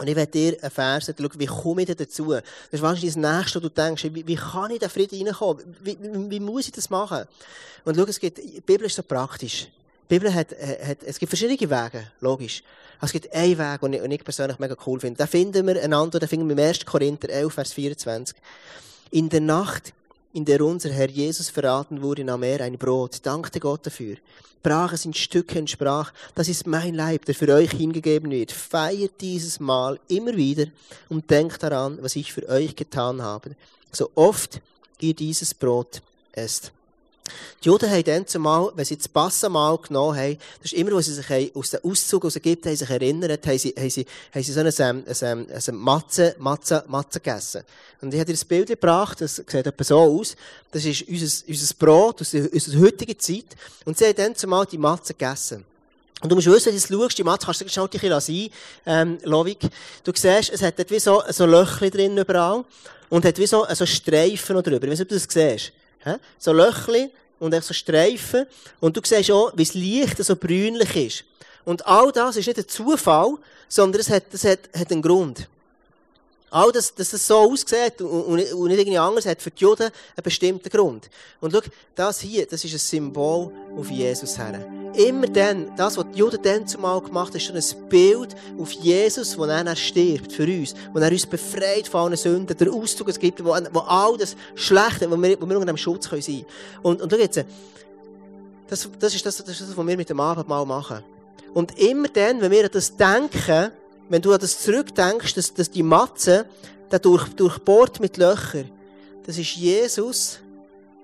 Und 0.00 0.08
ich 0.08 0.16
werde 0.16 0.32
dir 0.32 0.56
einen 0.62 0.70
Vers 0.70 1.04
sagen, 1.04 1.28
wie 1.36 1.44
komme 1.44 1.82
ich 1.82 1.86
denn 1.86 1.96
dazu? 1.98 2.30
Das 2.30 2.42
ist 2.70 2.80
wahrscheinlich 2.80 3.12
das 3.12 3.16
Nächste, 3.16 3.56
wo 3.56 3.68
du 3.68 3.68
denkst, 3.68 4.04
wie, 4.04 4.26
wie 4.26 4.34
kann 4.34 4.70
ich 4.70 4.76
in 4.76 4.80
den 4.80 4.88
Frieden 4.88 5.26
reinkommen? 5.26 5.62
Wie, 5.82 5.98
wie, 6.00 6.30
wie, 6.30 6.40
muss 6.40 6.64
ich 6.64 6.72
das 6.72 6.88
machen? 6.88 7.26
Und 7.84 7.96
schau, 7.96 8.04
es 8.04 8.18
gibt, 8.18 8.38
die 8.38 8.62
Bibel 8.62 8.86
ist 8.86 8.96
so 8.96 9.02
praktisch. 9.02 9.68
Die 10.08 10.18
Bibel 10.18 10.32
hat, 10.32 10.52
hat, 10.52 11.02
es 11.04 11.18
gibt 11.18 11.28
verschiedene 11.28 11.60
Wege, 11.60 12.06
logisch. 12.20 12.62
Aber 12.96 13.08
es 13.08 13.12
gibt 13.12 13.30
einen 13.34 13.58
Weg, 13.58 13.80
den 13.82 13.92
ich, 13.92 14.00
den 14.00 14.10
ich 14.10 14.24
persönlich 14.24 14.58
mega 14.58 14.74
cool 14.86 15.00
finde. 15.00 15.18
Da 15.18 15.26
finden 15.26 15.66
wir 15.66 15.82
einander, 15.82 16.18
da 16.18 16.26
finden 16.26 16.48
wir 16.48 16.56
im 16.56 16.66
1. 16.66 16.86
Korinther 16.86 17.28
11, 17.28 17.52
Vers 17.52 17.74
24. 17.74 18.38
In 19.10 19.28
der 19.28 19.42
Nacht 19.42 19.92
in 20.32 20.44
der 20.44 20.64
unser 20.64 20.90
Herr 20.90 21.08
Jesus 21.08 21.50
verraten 21.50 22.02
wurde, 22.02 22.24
nahm 22.24 22.42
er 22.42 22.60
ein 22.60 22.78
Brot, 22.78 23.24
dankte 23.24 23.60
Gott 23.60 23.86
dafür, 23.86 24.16
brach 24.62 24.92
es 24.92 25.04
in 25.04 25.14
Stücke 25.14 25.58
und 25.58 25.70
sprach, 25.70 26.12
das 26.34 26.48
ist 26.48 26.66
mein 26.66 26.94
Leib, 26.94 27.24
der 27.24 27.34
für 27.34 27.52
euch 27.52 27.72
hingegeben 27.72 28.30
wird. 28.30 28.52
Feiert 28.52 29.20
dieses 29.20 29.58
Mal 29.58 29.98
immer 30.08 30.36
wieder 30.36 30.66
und 31.08 31.30
denkt 31.30 31.62
daran, 31.62 31.98
was 32.00 32.16
ich 32.16 32.32
für 32.32 32.48
euch 32.48 32.76
getan 32.76 33.22
habe. 33.22 33.56
So 33.92 34.10
oft 34.14 34.60
ihr 35.00 35.14
dieses 35.14 35.54
Brot 35.54 36.02
esst. 36.32 36.72
Die 37.62 37.68
Juden 37.68 37.90
haben 37.90 38.04
dann 38.04 38.26
zumal, 38.26 38.72
wenn 38.74 38.84
sie 38.84 38.96
das 38.96 39.08
Passamal 39.08 39.76
genommen 39.78 40.16
haben, 40.16 40.38
das 40.62 40.72
ist 40.72 40.78
immer, 40.78 40.92
wo 40.92 41.00
sie 41.00 41.12
sich 41.12 41.56
aus 41.56 41.70
dem 41.70 41.80
Auszug 41.84 42.24
aus 42.24 42.36
Ägypten 42.36 42.68
haben 42.68 42.76
sich 42.76 42.90
erinnert, 42.90 43.46
haben 43.46 43.58
sie, 43.58 43.74
haben 43.76 43.90
sie, 43.90 44.06
haben 44.34 44.42
sie 44.42 44.52
so 44.52 44.60
eine, 44.60 44.72
eine, 44.78 45.04
eine, 45.06 45.62
eine 45.66 45.76
Matze, 45.76 46.36
Matze, 46.38 46.84
Matze 46.88 47.20
gegessen. 47.20 47.62
Und 48.00 48.14
ich 48.14 48.20
habe 48.20 48.26
dir 48.26 48.32
das 48.32 48.44
Bild 48.44 48.68
gebracht, 48.68 49.20
das 49.20 49.36
sieht 49.36 49.54
etwa 49.54 49.84
so 49.84 49.98
aus. 49.98 50.36
Das 50.70 50.84
ist 50.84 51.02
unser, 51.02 51.48
unser 51.48 51.74
Brot 51.74 52.20
aus 52.22 52.32
unserer 52.32 52.80
heutigen 52.80 53.18
Zeit. 53.18 53.56
Und 53.84 53.98
sie 53.98 54.06
haben 54.06 54.16
dann 54.16 54.36
zumal 54.36 54.66
die 54.66 54.78
Matze 54.78 55.12
gegessen. 55.12 55.64
Und 56.22 56.30
du 56.30 56.34
musst 56.34 56.46
wissen, 56.48 56.72
wenn 56.72 56.80
du 56.80 57.02
schaust, 57.02 57.18
die 57.18 57.24
Matze 57.24 57.46
kannst 57.46 57.60
du 57.62 57.68
schnell 57.68 57.86
ein 57.86 57.90
bisschen 57.90 58.20
sein, 58.20 58.50
ähm, 58.86 59.18
Lovik. 59.24 59.60
Du 60.04 60.12
siehst, 60.14 60.50
es 60.50 60.62
hat 60.62 60.78
dort 60.78 60.90
wie 60.90 60.98
so, 60.98 61.22
so 61.28 61.46
Löchchen 61.46 61.90
drin 61.90 62.16
überall. 62.16 62.64
Und 63.08 63.24
hat 63.24 63.38
wie 63.38 63.46
so, 63.46 63.66
so 63.72 63.86
Streifen 63.86 64.56
noch 64.56 64.62
drüber. 64.62 64.84
Ich 64.84 64.92
weiß 64.92 64.98
nicht, 65.00 65.02
ob 65.02 65.08
du 65.08 65.14
das 65.14 65.26
siehst. 65.28 65.72
So 66.38 66.52
Löchchen 66.52 67.10
und 67.38 67.54
so 67.62 67.74
Streifen. 67.74 68.46
Und 68.80 68.96
du 68.96 69.00
siehst 69.04 69.30
auch, 69.30 69.52
wie 69.54 69.64
das 69.64 69.74
Licht 69.74 70.24
so 70.24 70.36
brünlich 70.36 70.96
ist. 70.96 71.24
Und 71.64 71.86
all 71.86 72.10
das 72.12 72.36
ist 72.36 72.46
nicht 72.46 72.58
ein 72.58 72.68
Zufall, 72.68 73.36
sondern 73.68 74.00
es 74.00 74.10
hat, 74.10 74.24
das 74.32 74.44
hat, 74.44 74.60
hat 74.76 74.90
einen 74.90 75.02
Grund. 75.02 75.48
All 76.50 76.72
das, 76.72 76.92
dass 76.92 77.12
es 77.12 77.26
so 77.26 77.36
aussieht 77.36 78.02
und, 78.02 78.34
nicht 78.34 78.50
irgendwie 78.50 78.98
anders, 78.98 79.24
hat 79.24 79.40
für 79.40 79.52
die 79.52 79.62
Juden 79.62 79.84
einen 79.84 80.24
bestimmten 80.24 80.68
Grund. 80.68 81.08
Und 81.40 81.52
schau, 81.52 81.60
das 81.94 82.20
hier, 82.20 82.44
das 82.44 82.64
ist 82.64 82.72
ein 82.72 82.78
Symbol 82.78 83.52
auf 83.76 83.88
Jesus 83.88 84.36
her. 84.36 84.66
Immer 84.94 85.28
dann, 85.28 85.76
das, 85.76 85.96
was 85.96 86.06
die 86.12 86.18
Juden 86.18 86.42
dann 86.42 86.66
zumal 86.66 87.00
gemacht 87.00 87.28
haben, 87.28 87.36
ist 87.36 87.44
schon 87.44 87.56
ein 87.56 87.88
Bild 87.88 88.34
auf 88.58 88.72
Jesus, 88.72 89.38
wo 89.38 89.44
er 89.44 89.76
stirbt 89.76 90.32
für 90.32 90.42
uns, 90.42 90.74
wo 90.92 90.98
er 90.98 91.12
uns 91.12 91.24
befreit 91.24 91.86
von 91.86 92.00
allen 92.00 92.16
Sünden, 92.16 92.56
der 92.56 92.72
Auszug 92.72 93.08
es 93.08 93.18
gibt, 93.20 93.44
wo, 93.44 93.56
wo 93.72 93.78
all 93.80 94.16
das 94.16 94.34
Schlechte, 94.56 95.08
wo 95.08 95.16
wir, 95.16 95.40
wo 95.40 95.48
wir 95.48 95.56
unter 95.56 95.72
dem 95.72 95.76
Schutz 95.76 96.08
können 96.08 96.22
sein 96.22 96.44
können. 96.44 96.46
Und, 96.82 97.02
und 97.02 97.12
schau 97.12 97.18
jetzt, 97.18 97.44
das, 98.68 98.88
das, 98.98 99.14
ist 99.14 99.24
das, 99.24 99.36
das 99.36 99.48
ist 99.48 99.60
das, 99.60 99.76
was 99.76 99.86
wir 99.86 99.96
mit 99.96 100.10
dem 100.10 100.18
Abendmahl 100.18 100.66
machen. 100.66 101.04
Und 101.54 101.78
immer 101.78 102.08
dann, 102.08 102.40
wenn 102.40 102.50
wir 102.50 102.64
an 102.64 102.70
das 102.72 102.96
denken, 102.96 103.70
wenn 104.10 104.20
du 104.20 104.32
an 104.32 104.40
das 104.40 104.60
zurückdenkst, 104.60 105.34
dass, 105.34 105.54
dass 105.54 105.70
die 105.70 105.84
Matze, 105.84 106.44
der 106.90 106.98
durch, 106.98 107.28
durchbohrt 107.28 108.00
mit 108.00 108.16
Löchern, 108.16 108.68
das 109.24 109.38
ist 109.38 109.54
Jesus, 109.54 110.40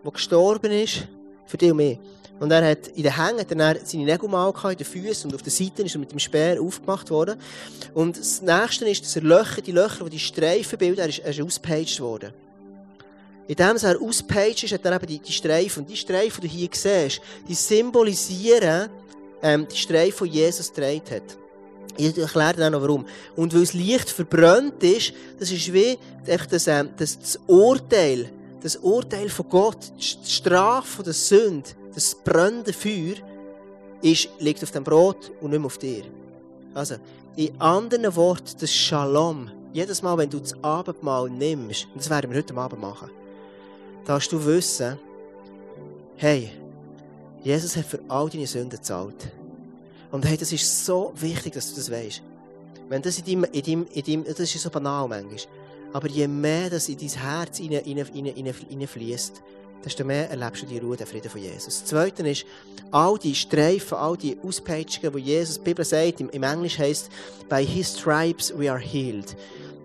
der 0.05 0.11
gestorben 0.11 0.73
ist 0.73 1.07
für 1.47 1.57
dich 1.57 1.71
und 1.71 1.77
mich. 1.77 1.99
Und 2.40 2.51
er 2.51 2.69
hat 2.69 2.88
in 2.88 3.05
den 3.05 3.16
Hängen 3.16 3.47
dann 3.49 3.79
seine 3.85 4.05
Nägel 4.05 4.29
mal 4.29 4.53
in 4.71 4.77
den 4.77 4.85
Füßen 4.85 5.31
und 5.31 5.37
auf 5.37 5.42
den 5.42 5.53
Seiten 5.53 5.87
ist 5.87 5.95
er 5.95 6.01
mit 6.01 6.11
dem 6.11 6.19
Speer 6.19 6.61
aufgemacht 6.61 7.09
worden. 7.09 7.40
Und 7.95 8.19
das 8.19 8.42
nächste 8.42 8.88
ist, 8.88 9.05
dass 9.05 9.16
er 9.16 9.23
Löcher, 9.23 9.62
die 9.62 9.73
Löcher, 9.73 10.05
die 10.05 10.11
die 10.11 10.19
Streifen 10.19 10.77
bilden, 10.77 11.01
er 11.01 11.09
ist, 11.09 11.21
er 11.21 11.31
ist 11.31 11.40
ausgepeitscht 11.40 12.01
worden. 12.01 12.33
Indem 13.47 13.77
er 13.77 14.03
ausgepeitscht 14.03 14.64
ist, 14.64 14.73
hat 14.73 14.85
er 14.85 14.97
eben 14.97 15.07
die, 15.07 15.21
die 15.21 15.33
Streifen. 15.33 15.85
Und 15.85 15.90
die 15.90 15.97
Streifen, 15.97 16.40
die 16.40 16.49
du 16.49 16.55
hier 16.55 16.69
siehst, 16.73 17.21
die 17.49 17.55
symbolisieren 17.55 18.90
ähm, 19.42 19.66
die 19.71 19.77
Streifen, 19.77 20.27
die 20.27 20.38
Jesus 20.38 20.75
getragen 20.75 21.03
hat. 21.09 21.46
Ich 21.96 22.16
erkläre 22.16 22.55
dir 22.55 22.70
noch 22.70 22.83
warum. 22.83 23.07
Und 23.37 23.55
weil 23.55 23.62
es 23.62 23.75
leicht 23.75 24.11
verbrannt 24.11 24.83
ist, 24.83 25.12
das 25.38 25.51
ist 25.51 25.72
wie 25.72 25.99
das, 26.25 26.66
ähm, 26.66 26.90
das, 26.96 27.18
das 27.18 27.40
Urteil, 27.46 28.31
das 28.62 28.77
Urteil 28.77 29.29
von 29.29 29.49
Gott, 29.49 29.92
die 29.99 30.31
Strafe 30.31 31.03
der 31.03 31.12
Sünde, 31.12 31.70
das 31.94 32.14
brennende 32.14 32.72
Feuer, 32.72 33.14
ist, 34.03 34.29
liegt 34.38 34.62
auf 34.62 34.70
dem 34.70 34.85
Brot 34.85 35.33
und 35.40 35.51
nicht 35.51 35.59
mehr 35.59 35.66
auf 35.66 35.79
dir. 35.79 36.05
Also, 36.75 36.96
in 37.37 37.59
anderen 37.61 38.14
Worten, 38.16 38.57
das 38.61 38.72
Shalom, 38.72 39.51
jedes 39.72 40.03
Mal, 40.03 40.16
wenn 40.18 40.31
du 40.31 40.38
das 40.38 40.55
Abendmahl 40.62 41.31
nimmst, 41.31 41.87
und 41.92 41.96
das 41.96 42.11
werden 42.11 42.31
wir 42.31 42.38
heute 42.38 42.57
Abend 42.57 42.81
machen, 42.81 43.11
darfst 44.05 44.33
du 44.33 44.44
wissen, 44.44 44.99
hey, 46.16 46.51
Jesus 47.42 47.77
hat 47.77 47.85
für 47.85 48.01
all 48.09 48.29
deine 48.29 48.46
Sünden 48.46 48.70
gezahlt. 48.70 49.33
Und 50.17 50.25
hey, 50.25 50.39
das 50.39 50.51
ist 50.51 50.87
so 50.87 51.13
wichtig, 51.17 51.53
dass 51.53 51.69
du 51.69 51.77
das 51.77 51.91
weißt. 51.91 52.23
Wenn 52.89 53.03
das 53.03 53.19
in 53.19 53.27
deinem, 53.27 53.45
in 53.53 53.63
deinem, 53.63 53.87
in 53.93 54.03
deinem, 54.03 54.25
das 54.25 54.41
ist 54.41 54.63
so 54.63 54.71
banal 54.71 55.07
manchmal. 55.07 55.37
Aber 55.93 56.09
je 56.09 56.27
mehr 56.27 56.71
das 56.71 56.89
in 56.89 56.97
dein 56.97 57.11
Herz 57.11 57.59
hineinfließt, 57.59 59.43
desto 59.85 60.05
mehr 60.07 60.31
erlebst 60.31 60.63
du 60.63 60.67
die 60.69 60.79
Ruhe, 60.79 60.97
den 60.97 61.07
Frieden 61.07 61.29
von 61.29 61.43
Jesus. 61.43 61.81
Das 61.81 61.85
Zweite 61.85 62.27
ist, 62.27 62.47
all 62.93 63.19
die 63.19 63.35
Streifen, 63.35 63.99
all 63.99 64.17
die 64.17 64.39
Auspeitschungen, 64.43 65.13
die 65.13 65.33
Jesus, 65.33 65.59
die 65.59 65.65
Bibel 65.65 65.85
sagt, 65.85 66.23
im, 66.23 66.31
im 66.31 66.43
Englisch 66.45 66.79
heißt, 66.79 67.11
by 67.51 67.63
his 67.63 67.99
stripes 67.99 68.51
we 68.59 68.73
are 68.73 68.81
healed. 68.81 69.37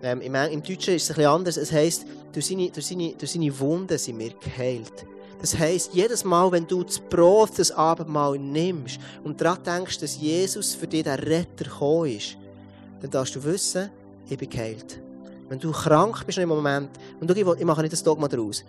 Ähm, 0.02 0.22
im, 0.22 0.34
Im 0.34 0.62
Deutschen 0.62 0.94
ist 0.94 1.02
es 1.02 1.10
ein 1.10 1.16
bisschen 1.16 1.30
anders. 1.30 1.58
Es 1.58 1.70
heisst, 1.70 2.06
durch 2.32 2.46
seine, 2.46 2.70
durch 2.70 2.86
seine, 2.86 3.12
durch 3.12 3.32
seine 3.32 3.60
Wunden 3.60 3.98
sind 3.98 4.18
wir 4.18 4.32
geheilt. 4.42 5.04
Das 5.42 5.58
heisst, 5.58 5.92
jedes 5.92 6.22
Mal, 6.22 6.52
wenn 6.52 6.68
du 6.68 6.84
das 6.84 7.00
Brot, 7.00 7.58
das 7.58 7.72
Abendmahl 7.72 8.38
nimmst 8.38 9.00
und 9.24 9.40
daran 9.40 9.60
denkst, 9.64 9.98
dass 9.98 10.16
Jesus 10.20 10.72
für 10.72 10.86
dich 10.86 11.02
der 11.02 11.18
Retter 11.18 11.64
gekommen 11.64 12.16
ist, 12.16 12.36
dann 13.00 13.10
darfst 13.10 13.34
du 13.34 13.42
wissen, 13.42 13.90
ich 14.30 14.38
bin 14.38 14.48
geheilt. 14.48 15.00
Wenn 15.48 15.58
du 15.58 15.72
krank 15.72 16.24
bist 16.24 16.38
im 16.38 16.48
Moment, 16.48 16.90
und 17.20 17.28
du, 17.28 17.34
ich 17.34 17.64
mache 17.64 17.82
nicht 17.82 17.92
das 17.92 18.04
Dogma 18.04 18.28
daraus, 18.28 18.64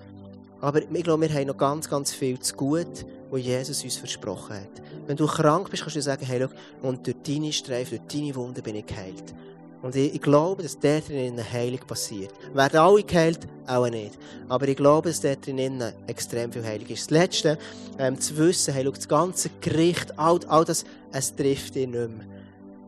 aber 0.61 0.81
ich 0.81 1.03
glaube, 1.03 1.29
wir 1.29 1.35
haben 1.35 1.45
noch 1.45 1.57
ganz, 1.57 1.87
ganz 1.87 2.11
viel 2.11 2.39
zu 2.39 2.55
gut, 2.55 3.05
was 3.29 3.41
Jesus 3.41 3.83
uns 3.83 3.97
versprochen 3.97 4.55
hat. 4.55 4.81
Wenn 5.05 5.15
du 5.15 5.27
krank 5.27 5.69
bist, 5.69 5.83
kannst 5.83 5.97
du 5.97 6.01
sagen, 6.01 6.25
hey, 6.25 6.41
schau, 6.41 6.87
und 6.87 7.05
durch 7.05 7.17
deine 7.21 7.53
Streifen, 7.53 7.99
durch 7.99 8.19
deine 8.19 8.33
Wunden 8.33 8.63
bin 8.63 8.77
ich 8.77 8.85
geheilt. 8.87 9.35
Und 9.83 9.97
ich, 9.97 10.15
ich 10.15 10.21
glaube, 10.21 10.63
dass 10.63 10.79
dort 10.79 11.09
drinnen 11.09 11.33
eine 11.33 11.51
Heilung 11.51 11.81
passiert. 11.85 12.33
Werden 12.53 12.79
alle 12.79 13.03
geheilt? 13.03 13.41
Auch 13.67 13.87
nicht. 13.89 14.17
Aber 14.47 14.65
ich 14.67 14.77
glaube, 14.77 15.09
dass 15.09 15.19
dort 15.19 15.45
drinnen 15.45 15.93
extrem 16.07 16.53
viel 16.53 16.63
Heilung 16.63 16.87
ist. 16.87 17.03
Das 17.03 17.09
Letzte, 17.11 17.59
ähm, 17.99 18.19
zu 18.19 18.37
wissen, 18.37 18.73
hey, 18.73 18.85
schau, 18.85 18.91
das 18.91 19.07
ganze 19.09 19.49
Gericht, 19.59 20.17
all, 20.17 20.39
all 20.47 20.63
das, 20.63 20.85
es 21.11 21.35
trifft 21.35 21.75
dich 21.75 21.87
nicht 21.87 21.93
mehr. 21.93 22.25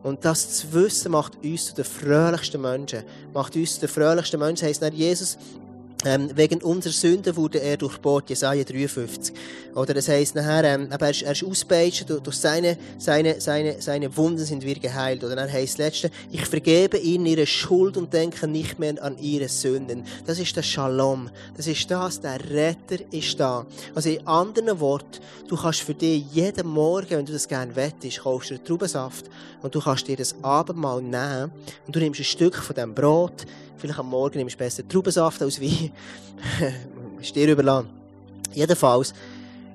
Und 0.02 0.24
das 0.24 0.58
zu 0.58 0.72
wissen, 0.72 1.12
macht 1.12 1.32
uns 1.44 1.66
zu 1.66 1.74
den 1.74 1.84
fröhlichsten 1.84 2.62
Menschen. 2.62 3.02
Macht 3.34 3.56
uns 3.56 3.74
zu 3.74 3.80
den 3.80 3.88
fröhlichsten 3.90 4.40
Menschen. 4.40 4.66
Heißt, 4.66 4.82
Jesus 4.94 5.36
ähm, 6.06 6.30
wegen 6.36 6.62
unserer 6.62 6.92
Sünden 6.92 7.34
wurde 7.34 7.60
er 7.60 7.76
durchbohrt, 7.76 8.30
Jesaja 8.30 8.62
53. 8.62 9.34
Oder 9.74 9.92
das 9.92 10.08
heisst 10.08 10.36
nachher, 10.36 10.62
ähm, 10.64 10.88
er 10.90 11.10
ist, 11.10 11.22
er 11.22 11.32
ist 11.32 11.42
ausgepeitscht, 11.42 12.08
durch 12.08 12.36
seine, 12.36 12.78
seine, 12.96 13.40
seine, 13.40 13.82
seine 13.82 14.16
Wunden 14.16 14.44
sind 14.44 14.64
wir 14.64 14.78
geheilt. 14.78 15.24
Oder 15.24 15.34
dann 15.34 15.52
heisst 15.52 15.74
das 15.74 15.86
Letzte, 15.86 16.10
ich 16.30 16.46
vergebe 16.46 16.96
ihnen 16.96 17.26
ihre 17.26 17.46
Schuld 17.46 17.96
und 17.96 18.12
denke 18.12 18.46
nicht 18.46 18.78
mehr 18.78 19.02
an 19.02 19.18
ihre 19.18 19.48
Sünden. 19.48 20.04
Das 20.24 20.38
ist 20.38 20.54
der 20.54 20.62
Shalom. 20.62 21.28
Das 21.56 21.66
ist 21.66 21.90
das, 21.90 22.20
der 22.20 22.38
Retter 22.50 22.98
ist 23.10 23.40
da. 23.40 23.66
Also 23.94 24.10
in 24.10 24.24
anderen 24.28 24.78
Worten, 24.78 25.20
du 25.48 25.56
kannst 25.56 25.80
für 25.80 25.94
dich 25.94 26.24
jeden 26.32 26.68
Morgen, 26.68 27.10
wenn 27.10 27.26
du 27.26 27.32
das 27.32 27.48
gerne 27.48 27.74
wettest, 27.74 28.20
kaufst 28.20 28.52
du 28.52 28.62
Traubensaft 28.62 29.26
und 29.60 29.74
du 29.74 29.80
kannst 29.80 30.06
dir 30.06 30.16
das 30.16 30.36
Abendmahl 30.42 31.02
nehmen 31.02 31.50
und 31.86 31.96
du 31.96 31.98
nimmst 31.98 32.20
ein 32.20 32.24
Stück 32.24 32.54
von 32.54 32.76
dem 32.76 32.94
Brot, 32.94 33.44
Vielleicht 33.76 33.98
am 33.98 34.08
Morgen 34.08 34.38
nimmst 34.38 34.54
du 34.54 34.58
besser 34.58 34.86
Traubensaft 34.86 35.42
als 35.42 35.60
Wein. 35.60 35.92
ist 37.20 37.34
dir 37.34 37.50
überlassen. 37.50 37.88
Jedenfalls, 38.52 39.12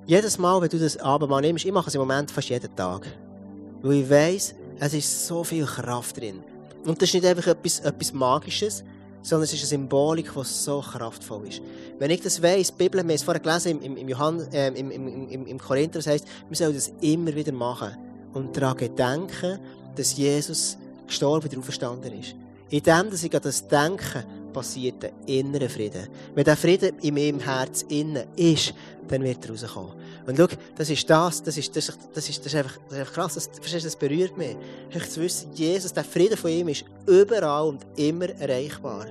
jedes 0.08 0.38
Mal, 0.38 0.62
wenn 0.62 0.70
du 0.70 0.80
das 0.80 0.98
Abendmahl 0.98 1.42
nimmst, 1.42 1.66
ich 1.66 1.72
mache 1.72 1.90
es 1.90 1.96
im 1.96 2.02
Moment 2.02 2.32
fast 2.32 2.50
jeden 2.50 2.76
Tag. 2.76 3.06
Weil 3.82 3.94
ich 3.94 4.10
weiss, 4.10 4.56
es 4.80 4.94
ist 4.94 5.28
so 5.28 5.44
viel 5.44 5.66
Kraft 5.66 6.20
drin. 6.20 6.44
Und 6.86 7.02
das 7.02 7.10
ist 7.10 7.16
nicht 7.16 7.26
einfach 7.26 7.48
etwas, 7.48 7.80
etwas 7.80 8.14
Magisches, 8.14 8.84
sondern 9.22 9.44
es 9.44 9.54
ist 9.54 9.60
eine 9.60 9.68
Symbolik, 9.68 10.32
die 10.34 10.44
so 10.44 10.82
kraftvoll 10.82 11.48
ist. 11.48 11.62
Wenn 12.00 12.10
ich 12.10 12.22
das 12.22 12.42
weiss, 12.42 12.70
die 12.70 12.74
Bibel, 12.74 12.98
wir 12.98 13.04
haben 13.04 13.10
es 13.12 13.24
vorher 13.24 13.42
gelesen 13.42 13.82
im, 13.82 13.98
im, 13.98 14.10
Johann, 14.10 14.40
äh, 14.52 14.70
im, 14.70 14.90
im, 14.90 15.30
im, 15.30 15.46
im 15.46 15.60
Korinther, 15.60 16.00
das 16.00 16.08
heisst, 16.08 16.28
wir 16.50 16.58
sollen 16.58 16.74
das 16.74 16.92
immer 17.02 17.36
wieder 17.36 17.52
machen 17.52 17.96
und 18.34 18.58
daran 18.58 18.78
gedenken, 18.78 19.60
dass 19.96 20.18
Jesus 20.18 20.78
gestorben 21.06 21.50
und 21.50 21.60
auferstanden 21.60 22.20
ist. 22.20 22.36
In 22.72 22.82
dem, 22.82 23.10
dass 23.10 23.24
ich 23.24 23.36
an 23.36 23.42
das 23.42 23.68
denke, 23.68 24.26
passiert 24.54 25.04
ein 25.04 25.12
innerer 25.26 25.70
Frieden. 25.70 26.08
Wenn 26.34 26.46
der 26.46 26.56
Frieden 26.56 26.98
in 27.02 27.14
meinem 27.14 27.40
Herz 27.40 27.84
innen 27.90 28.24
ist, 28.36 28.74
dann 29.10 29.24
wird 29.24 29.44
er 29.46 29.52
rauskommen. 29.52 29.92
Und 30.26 30.38
schau, 30.38 30.48
das 30.78 30.90
ist 30.90 31.10
das, 31.10 31.44
das 31.44 31.58
ist, 31.58 31.76
das 31.76 31.90
ist, 31.90 31.98
das 32.14 32.30
ist, 32.30 32.40
das 32.40 32.54
ist, 32.54 32.56
einfach, 32.56 32.78
das 32.88 32.94
ist 32.94 33.00
einfach 33.00 33.14
krass, 33.14 33.34
das, 33.34 33.50
verstehst, 33.60 33.86
das 33.86 33.96
berührt 33.98 34.38
mich. 34.38 34.56
Ich 34.90 35.10
zu 35.10 35.22
wissen, 35.22 35.52
Jesus, 35.54 35.92
der 35.92 36.06
Frieden 36.06 36.38
von 36.38 36.50
ihm 36.50 36.70
ist 36.70 36.86
überall 37.08 37.68
und 37.68 37.86
immer 37.98 38.30
erreichbar. 38.30 39.08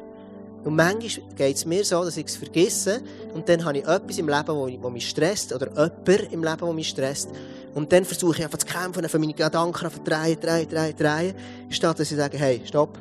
Und 0.64 0.76
manchmal 0.76 1.26
geht 1.36 1.56
es 1.56 1.66
mir 1.66 1.84
so, 1.84 2.02
dass 2.04 2.16
ich 2.16 2.26
es 2.26 2.36
vergesse 2.36 3.02
und 3.34 3.48
dann 3.48 3.64
habe 3.64 3.78
ich 3.78 3.86
etwas 3.86 4.18
im 4.18 4.28
Leben, 4.28 4.82
das 4.82 4.92
mich 4.92 5.08
stresst 5.08 5.52
oder 5.52 5.68
jemand 5.68 6.32
im 6.32 6.44
Leben, 6.44 6.60
das 6.60 6.74
mich 6.74 6.88
stresst. 6.88 7.28
Und 7.74 7.92
dann 7.92 8.04
versuche 8.04 8.38
ich 8.38 8.44
einfach 8.44 8.58
zu 8.58 8.66
kämpfen, 8.66 9.08
für 9.08 9.18
meine 9.18 9.32
Gedanken 9.32 9.90
zu 9.90 10.00
drehen, 10.00 10.38
drehen, 10.40 10.68
drehen, 10.68 10.96
drehen, 10.96 11.34
statt 11.68 11.98
dass 12.00 12.10
ich 12.10 12.16
sage, 12.16 12.36
hey, 12.36 12.60
stopp, 12.64 12.98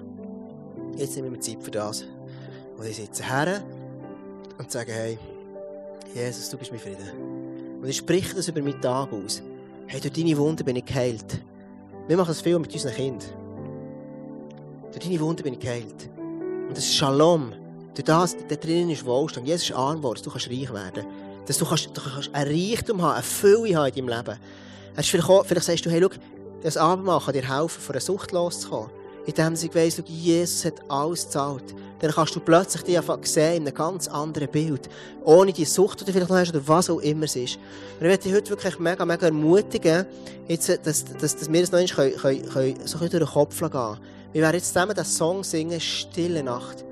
jetzt 0.99 1.15
nehmen 1.15 1.33
wir 1.33 1.39
Zeit 1.39 1.63
für 1.63 1.71
das. 1.71 2.03
Und 2.77 2.85
ich 2.85 2.95
sitze 2.95 3.23
her 3.23 3.63
und 4.57 4.71
sage, 4.71 4.91
hey, 4.91 5.17
Jesus, 6.13 6.49
du 6.49 6.57
bist 6.57 6.71
mein 6.71 6.79
Frieden. 6.79 7.79
Und 7.81 7.87
ich 7.87 7.97
spreche 7.97 8.35
das 8.35 8.47
über 8.47 8.61
meinen 8.61 8.81
Tag 8.81 9.11
aus. 9.13 9.41
Hey, 9.87 9.99
durch 9.99 10.13
deine 10.13 10.37
Wunden 10.37 10.63
bin 10.65 10.75
ich 10.75 10.85
geheilt. 10.85 11.39
Wir 12.07 12.17
machen 12.17 12.29
das 12.29 12.41
viel 12.41 12.59
mit 12.59 12.73
unseren 12.73 12.93
Kindern. 12.93 13.29
Durch 14.91 15.03
deine 15.03 15.19
Wunden 15.19 15.43
bin 15.43 15.53
ich 15.53 15.59
geheilt. 15.59 16.09
Und 16.67 16.71
das 16.71 16.83
ist 16.83 16.95
Shalom. 16.95 17.53
Durch 17.93 18.05
das, 18.05 18.35
da 18.47 18.55
drinnen 18.55 18.89
ist 18.91 19.05
Wohlstand. 19.05 19.47
Jesus 19.47 19.69
ist 19.69 19.75
Armwort, 19.75 20.25
du 20.25 20.29
kannst 20.29 20.49
reich 20.49 20.71
werden. 20.71 21.05
Dass 21.45 21.57
du 21.57 21.65
kannst, 21.65 21.89
du 21.95 22.01
kannst 22.01 22.29
ein 22.33 22.47
Reichtum 22.47 23.01
haben, 23.01 23.13
eine 23.13 23.23
Fülle 23.23 23.75
haben 23.75 23.93
in 23.93 24.05
deinem 24.05 24.17
Leben. 24.17 24.39
Vielleicht, 24.95 25.29
auch, 25.29 25.45
vielleicht 25.45 25.65
sagst 25.65 25.85
du, 25.85 25.89
hey, 25.89 26.01
schau, 26.01 26.09
das 26.61 26.77
Abendmahl 26.77 27.21
kann 27.21 27.33
dir 27.33 27.47
helfen, 27.47 27.81
von 27.81 27.95
einer 27.95 28.01
Sucht 28.01 28.31
loszukommen 28.31 28.98
indem 29.29 29.55
sie 29.55 29.73
weiss, 29.73 30.01
Jesus 30.05 30.65
hat 30.65 30.89
alles 30.89 31.25
gezahlt. 31.25 31.75
Dann 31.99 32.11
kannst 32.11 32.35
du 32.35 32.39
plötzlich 32.39 32.83
dich 32.83 32.97
einfach 32.97 33.19
sehen 33.23 33.57
in 33.57 33.67
einem 33.67 33.75
ganz 33.75 34.07
anderen 34.07 34.49
Bild. 34.49 34.89
Ohne 35.23 35.51
die 35.51 35.65
Sucht, 35.65 36.01
die 36.01 36.05
du 36.05 36.11
vielleicht 36.13 36.29
noch 36.29 36.37
hast, 36.37 36.49
oder 36.49 36.67
was 36.67 36.89
auch 36.89 36.99
immer 36.99 37.25
es 37.25 37.35
ist. 37.35 37.55
Und 37.55 38.05
ich 38.05 38.07
möchte 38.07 38.29
dich 38.29 38.37
heute 38.37 38.49
wirklich 38.49 38.79
mega, 38.79 39.05
mega 39.05 39.25
ermutigen, 39.25 40.05
jetzt, 40.47 40.69
dass, 40.69 41.05
dass, 41.05 41.35
dass 41.35 41.51
wir 41.51 41.61
das 41.61 41.71
noch 41.71 41.79
einmal 41.79 42.11
können, 42.11 42.15
können, 42.15 42.49
können, 42.49 42.87
so 42.87 42.97
durch 42.97 43.11
den 43.11 43.25
Kopf 43.25 43.59
gehen 43.59 43.97
Wir 44.31 44.41
werden 44.41 44.55
jetzt 44.55 44.67
zusammen 44.67 44.95
den 44.95 45.05
Song 45.05 45.43
singen, 45.43 45.79
Stille 45.79 46.43
Nacht. 46.43 46.85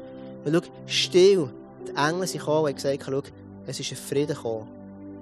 Und 0.44 0.54
schau, 0.54 0.62
still. 0.86 1.50
Die 1.88 1.96
Engel 1.96 2.28
sind 2.28 2.40
gekommen 2.40 2.60
und 2.60 2.68
haben 2.68 2.76
gesagt, 2.76 3.04
schau, 3.06 3.22
es 3.66 3.80
ist 3.80 3.92
ein 3.92 3.98
Frieden 3.98 4.36
gekommen. 4.36 4.77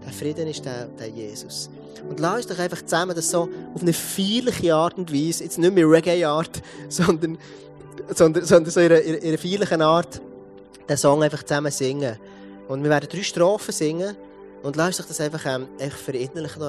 Der 0.05 0.13
Frieden 0.13 0.47
ist 0.47 0.63
der, 0.63 0.85
der 0.85 1.09
Jesus. 1.09 1.69
Und 2.07 2.19
lass 2.19 2.37
uns 2.37 2.47
doch 2.47 2.59
einfach 2.59 2.81
zusammen 2.83 3.15
das 3.15 3.29
so 3.31 3.49
auf 3.73 3.81
eine 3.81 3.93
feierliche 3.93 4.75
Art 4.75 4.97
und 4.97 5.11
Weise, 5.11 5.43
jetzt 5.43 5.57
nicht 5.57 5.73
mehr 5.73 5.89
Reggae-Art, 5.89 6.61
sondern, 6.89 7.37
sondern, 8.13 8.45
sondern 8.45 8.71
so 8.71 8.79
in 8.79 8.91
einer, 8.91 9.01
in 9.01 9.23
einer 9.23 9.37
feierlichen 9.37 9.81
Art, 9.81 10.21
den 10.87 10.97
Song 10.97 11.23
einfach 11.23 11.43
zusammen 11.43 11.71
singen. 11.71 12.17
Und 12.67 12.83
wir 12.83 12.89
werden 12.89 13.09
drei 13.09 13.23
Strophen 13.23 13.73
singen. 13.73 14.15
Und 14.63 14.75
lass 14.75 14.87
uns 14.87 14.97
doch 14.97 15.05
das 15.05 15.21
einfach, 15.21 15.45
ähm, 15.45 15.67
einfach 15.79 15.97
verinnerlichen. 15.97 16.61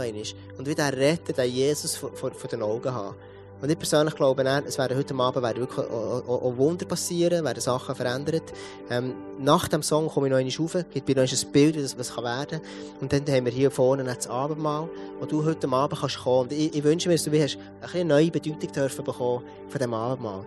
Und 0.58 0.66
wie 0.66 0.74
der 0.74 0.94
Retter, 0.94 1.32
den 1.32 1.50
Jesus 1.50 1.96
vor, 1.96 2.12
vor, 2.14 2.30
vor 2.32 2.48
den 2.50 2.62
Augen 2.62 2.92
haben. 2.92 3.16
Und 3.60 3.70
ich 3.70 3.78
persönlich 3.78 4.14
glaube, 4.14 4.44
es 4.66 4.76
werden 4.76 4.98
heute 4.98 5.14
Abend 5.14 5.42
werden 5.42 5.60
wirklich 5.60 5.86
auch, 5.86 6.56
Wunder 6.56 6.84
passieren, 6.84 7.44
werden 7.44 7.60
Sachen 7.60 7.94
verändert. 7.94 8.52
Ähm, 8.90 9.14
nach 9.38 9.68
dem 9.68 9.82
Song 9.82 10.08
komme 10.08 10.26
ich 10.26 10.30
noch 10.30 10.38
einmal 10.38 10.54
rauf, 10.58 10.84
gibt 10.92 11.08
mir 11.08 11.16
noch 11.16 11.22
ein 11.22 11.52
Bild, 11.52 11.76
wie 11.76 11.82
das 11.82 11.98
was 11.98 12.16
werden 12.16 12.60
kann. 12.60 13.00
Und 13.00 13.12
dann 13.12 13.26
haben 13.26 13.46
wir 13.46 13.52
hier 13.52 13.70
vorne 13.70 14.04
das 14.04 14.26
Abendmahl, 14.26 14.88
wo 15.20 15.26
du 15.26 15.44
heute 15.44 15.68
Abend 15.68 15.98
kannst 15.98 16.18
kommen. 16.18 16.42
Und 16.42 16.52
ich, 16.52 16.74
ich 16.74 16.84
wünsche 16.84 17.08
mir, 17.08 17.14
dass 17.14 17.24
du 17.24 17.42
hast 17.42 17.58
eine 17.92 18.04
neue 18.04 18.30
Bedeutung 18.30 18.70
dürfen 18.72 19.04
bekommen 19.04 19.42
von 19.68 19.78
diesem 19.78 19.94
Abendmahl. 19.94 20.44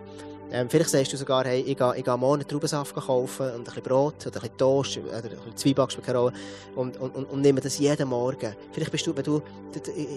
Ähm, 0.52 0.68
vielleicht 0.68 0.90
sagst 0.90 1.12
du 1.12 1.16
sogar, 1.16 1.44
hey, 1.44 1.60
ich 1.60 1.76
gehe, 1.76 1.96
ich 1.96 2.04
gehe 2.04 2.16
morgen 2.16 2.46
Traubensaft 2.46 2.94
kaufen 2.94 3.46
und 3.46 3.54
ein 3.54 3.64
bisschen 3.64 3.82
Brot 3.82 4.26
oder 4.26 4.36
ein 4.36 4.42
bisschen 4.42 4.56
Toast 4.56 4.98
oder 4.98 5.16
ein 5.16 5.22
bisschen 5.22 5.56
Zwieback 5.56 5.92
spielt 5.92 6.06
keine 6.06 6.32
und, 6.74 6.96
und, 6.96 7.14
und, 7.14 7.24
und 7.24 7.40
nehme 7.40 7.60
das 7.60 7.78
jeden 7.78 8.08
Morgen. 8.08 8.54
Vielleicht 8.72 8.90
bist 8.90 9.06
du, 9.06 9.16
wenn 9.16 9.22
du, 9.22 9.42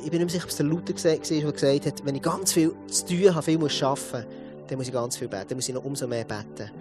ich 0.04 0.10
bin 0.10 0.22
nicht 0.22 0.32
sicher, 0.32 0.46
ob 0.46 0.50
es 0.50 0.58
der 0.58 0.65
Luther 0.65 0.96
war, 0.96 1.02
der 1.02 1.52
gesagt 1.52 1.86
hat, 1.86 2.06
wenn 2.06 2.15
ich 2.15 2.22
ganz 2.22 2.54
viel 2.54 2.74
zu 2.88 3.06
tun 3.06 3.36
habe, 3.36 3.43
viel 3.43 3.58
muss 3.60 3.84
arbeiten, 3.84 4.26
dann 4.67 4.78
muss 4.78 4.88
ich 4.88 4.93
ganz 4.93 5.17
viel 5.17 5.28
beten, 5.28 5.46
dann 5.50 5.58
muss 5.58 5.69
ich 5.69 5.76
noch 5.76 5.86
umso 5.86 6.08
mehr 6.08 6.24
beten. 6.24 6.72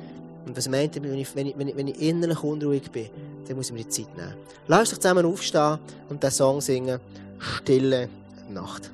Und 0.47 0.57
was 0.57 0.69
meint 0.69 0.97
er, 0.97 1.03
wenn 1.03 1.19
ich, 1.19 1.37
wenn 1.37 1.47
ich, 1.47 1.59
wenn 1.59 1.69
ich, 1.69 1.77
wenn 1.77 1.89
ich 1.89 2.01
innerlich 2.01 2.43
unruhig 2.43 2.91
bin, 2.91 3.11
dann 3.47 3.57
muss 3.57 3.69
ich 3.69 3.73
mir 3.73 3.85
die 3.85 3.89
Zeit 3.89 4.17
nehmen. 4.17 4.35
Lass 4.67 4.91
doch 4.91 4.99
zusammen 4.99 5.27
aufstehen 5.27 5.79
und 6.09 6.23
den 6.23 6.31
Song 6.31 6.61
singen, 6.61 7.01
Stille 7.39 8.09
Nacht. 8.49 8.91